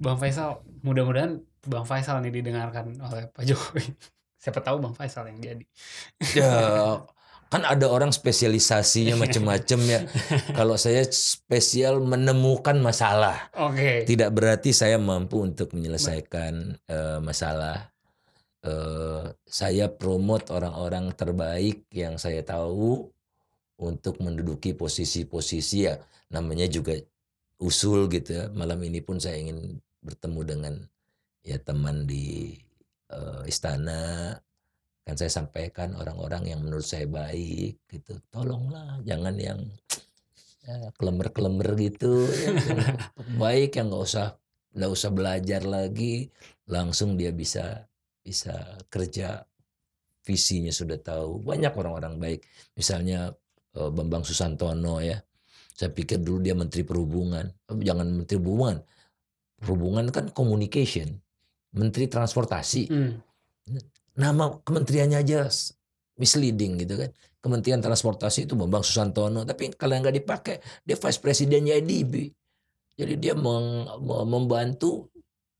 [0.00, 3.84] Bang Faisal, mudah-mudahan Bang Faisal nih didengarkan oleh Pak Jokowi.
[4.42, 5.64] Siapa tahu Bang Faisal yang jadi.
[6.34, 6.52] Ya,
[7.52, 10.00] kan ada orang spesialisasinya macam-macam ya.
[10.58, 13.52] Kalau saya spesial menemukan masalah.
[13.54, 14.08] Oke.
[14.08, 17.92] Tidak berarti saya mampu untuk menyelesaikan eh, masalah.
[18.64, 23.12] Eh, saya promote orang-orang terbaik yang saya tahu
[23.82, 25.98] untuk menduduki posisi-posisi ya
[26.30, 26.94] namanya juga
[27.62, 28.44] usul gitu ya.
[28.54, 30.74] Malam ini pun saya ingin bertemu dengan
[31.42, 32.54] ya teman di
[33.10, 34.34] eh, istana.
[35.02, 39.58] Kan saya sampaikan orang-orang yang menurut saya baik gitu tolonglah jangan yang
[40.66, 42.86] ya, kelemer-kelemer gitu ya, yang
[43.42, 44.38] baik yang nggak usah
[44.74, 46.30] nggak usah belajar lagi.
[46.70, 47.90] Langsung dia bisa
[48.22, 49.42] bisa kerja
[50.22, 51.42] visinya sudah tahu.
[51.42, 52.40] Banyak orang-orang baik.
[52.78, 53.34] Misalnya
[53.72, 55.20] Bambang Susantono ya
[55.72, 58.84] saya pikir dulu dia menteri perhubungan Oh, jangan menteri perhubungan
[59.56, 61.16] perhubungan kan communication
[61.72, 63.16] menteri transportasi Hmm.
[64.12, 65.48] nama kementeriannya aja
[66.12, 67.10] misleading gitu kan.
[67.42, 72.30] Kementerian Transportasi itu Bambang Susantono, tapi kalau nggak dipakai dia vice presidennya EDB.
[72.94, 75.10] Jadi dia meng- me- membantu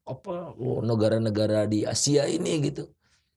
[0.04, 2.86] apa oh, negara-negara di Asia ini gitu.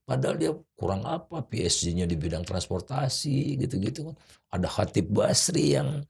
[0.05, 4.15] Padahal dia kurang apa PSG-nya di bidang transportasi gitu-gitu kan.
[4.53, 6.05] Ada Khatib Basri yang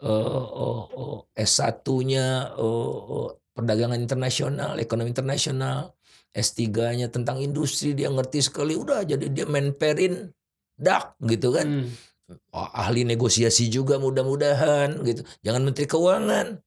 [0.00, 5.90] eh, oh, oh, S1-nya oh, oh, perdagangan internasional, ekonomi internasional.
[6.30, 10.30] S3-nya tentang industri dia ngerti sekali udah jadi dia menperin
[10.78, 11.90] dak gitu kan Hmm.
[12.54, 16.62] Oh, ahli negosiasi juga mudah-mudahan gitu jangan menteri keuangan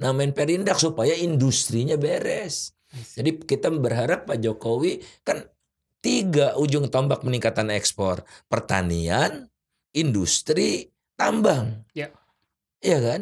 [0.00, 2.72] nah menperin dak supaya industrinya beres
[3.12, 5.44] jadi kita berharap Pak Jokowi kan
[6.02, 8.26] tiga ujung tombak peningkatan ekspor.
[8.50, 9.48] Pertanian
[9.94, 11.86] industri tambang.
[11.94, 12.10] Ya.
[12.82, 13.20] Iya kan?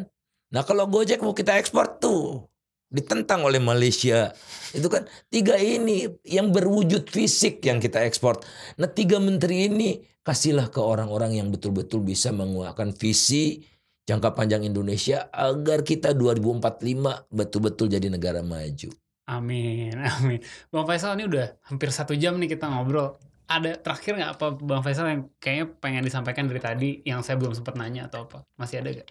[0.51, 2.49] Nah kalau Gojek mau kita ekspor tuh
[2.91, 4.35] ditentang oleh Malaysia.
[4.75, 8.41] Itu kan tiga ini yang berwujud fisik yang kita ekspor.
[8.75, 13.63] Nah tiga menteri ini kasihlah ke orang-orang yang betul-betul bisa menguatkan visi
[14.05, 18.89] jangka panjang Indonesia agar kita 2045 betul-betul jadi negara maju
[19.29, 20.39] Amin, amin.
[20.73, 23.17] Bang Faisal ini udah hampir satu jam nih kita ngobrol.
[23.51, 27.53] Ada terakhir nggak apa Bang Faisal yang kayaknya pengen disampaikan dari tadi yang saya belum
[27.53, 28.47] sempat nanya atau apa?
[28.55, 29.09] Masih ada gak?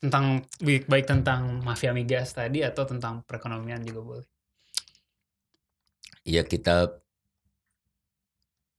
[0.00, 4.28] Tentang baik, baik tentang mafia migas tadi atau tentang perekonomian juga boleh.
[6.24, 6.88] ya kita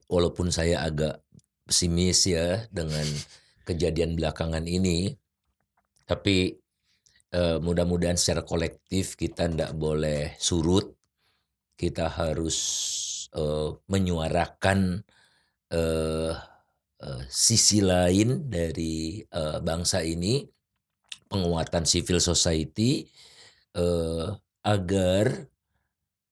[0.09, 1.21] walaupun saya agak
[1.65, 3.05] pesimis ya dengan
[3.65, 5.13] kejadian belakangan ini
[6.05, 6.57] tapi
[7.35, 10.95] eh, mudah-mudahan secara kolektif kita tidak boleh surut.
[11.75, 12.57] Kita harus
[13.35, 15.03] eh, menyuarakan
[15.75, 16.33] eh,
[17.03, 20.39] eh, sisi lain dari eh, bangsa ini
[21.27, 23.03] penguatan civil society
[23.75, 24.27] eh,
[24.63, 25.25] agar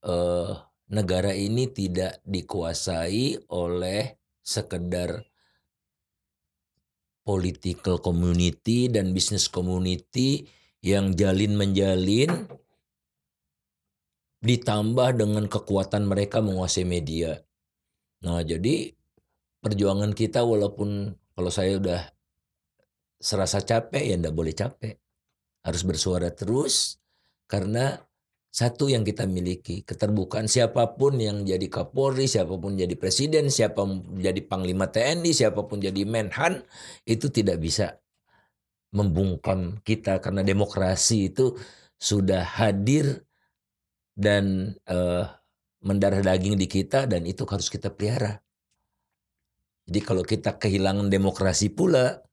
[0.08, 0.52] eh,
[0.94, 5.24] negara ini tidak dikuasai oleh sekedar
[7.24, 10.44] political community dan business community
[10.84, 12.44] yang jalin menjalin
[14.44, 17.40] ditambah dengan kekuatan mereka menguasai media.
[18.28, 18.92] Nah, jadi
[19.64, 22.02] perjuangan kita walaupun kalau saya udah
[23.24, 25.00] serasa capek ya ndak boleh capek.
[25.64, 27.00] Harus bersuara terus
[27.48, 27.96] karena
[28.52, 33.80] satu yang kita miliki keterbukaan siapa pun yang jadi Kapolri, siapa pun jadi presiden, siapa
[34.20, 36.60] jadi panglima TNI, siapa pun jadi Menhan
[37.08, 38.03] itu tidak bisa
[38.94, 41.58] membungkam kita karena demokrasi itu
[41.98, 43.26] sudah hadir
[44.14, 45.26] dan eh,
[45.82, 48.40] mendarah daging di kita dan itu harus kita pelihara.
[49.84, 52.24] Jadi kalau kita kehilangan demokrasi pula,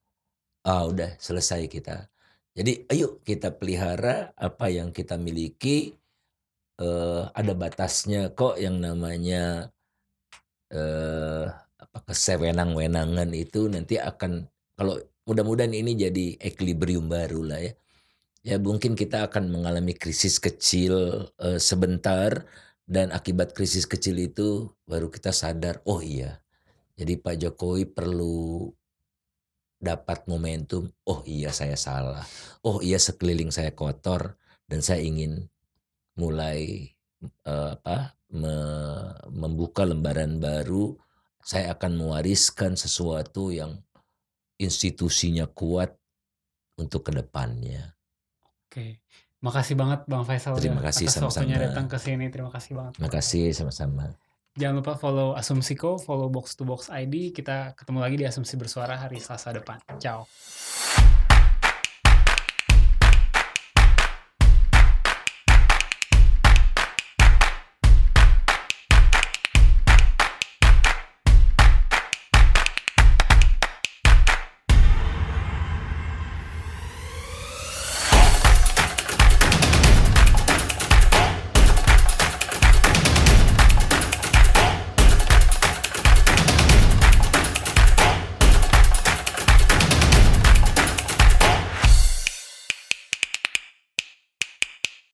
[0.62, 2.06] ah udah selesai kita.
[2.54, 5.96] Jadi ayo kita pelihara apa yang kita miliki.
[6.80, 9.68] Eh, ada batasnya kok yang namanya
[10.72, 11.44] eh,
[11.80, 14.46] apa kesewenang-wenangan itu nanti akan
[14.78, 14.96] kalau
[15.30, 17.72] mudah-mudahan ini jadi equilibrium baru lah ya.
[18.40, 22.42] Ya mungkin kita akan mengalami krisis kecil eh, sebentar
[22.90, 26.42] dan akibat krisis kecil itu baru kita sadar oh iya.
[26.98, 28.68] Jadi Pak Jokowi perlu
[29.78, 30.90] dapat momentum.
[31.06, 32.26] Oh iya saya salah.
[32.66, 34.34] Oh iya sekeliling saya kotor
[34.66, 35.46] dan saya ingin
[36.18, 36.90] mulai
[37.46, 40.96] eh, apa me- membuka lembaran baru
[41.40, 43.80] saya akan mewariskan sesuatu yang
[44.61, 45.96] institusinya kuat
[46.76, 47.96] untuk ke depannya.
[48.68, 49.00] Oke.
[49.40, 51.48] Makasih banget Bang Faisal Terima udah kasih atas sama-sama.
[51.48, 52.28] waktunya datang ke sini.
[52.28, 52.92] Terima kasih banget.
[53.00, 54.06] Terima kasih sama-sama.
[54.61, 57.32] Jangan lupa follow Asumsiko, follow Box to Box ID.
[57.32, 59.80] Kita ketemu lagi di Asumsi Bersuara hari Selasa depan.
[59.96, 60.28] Ciao.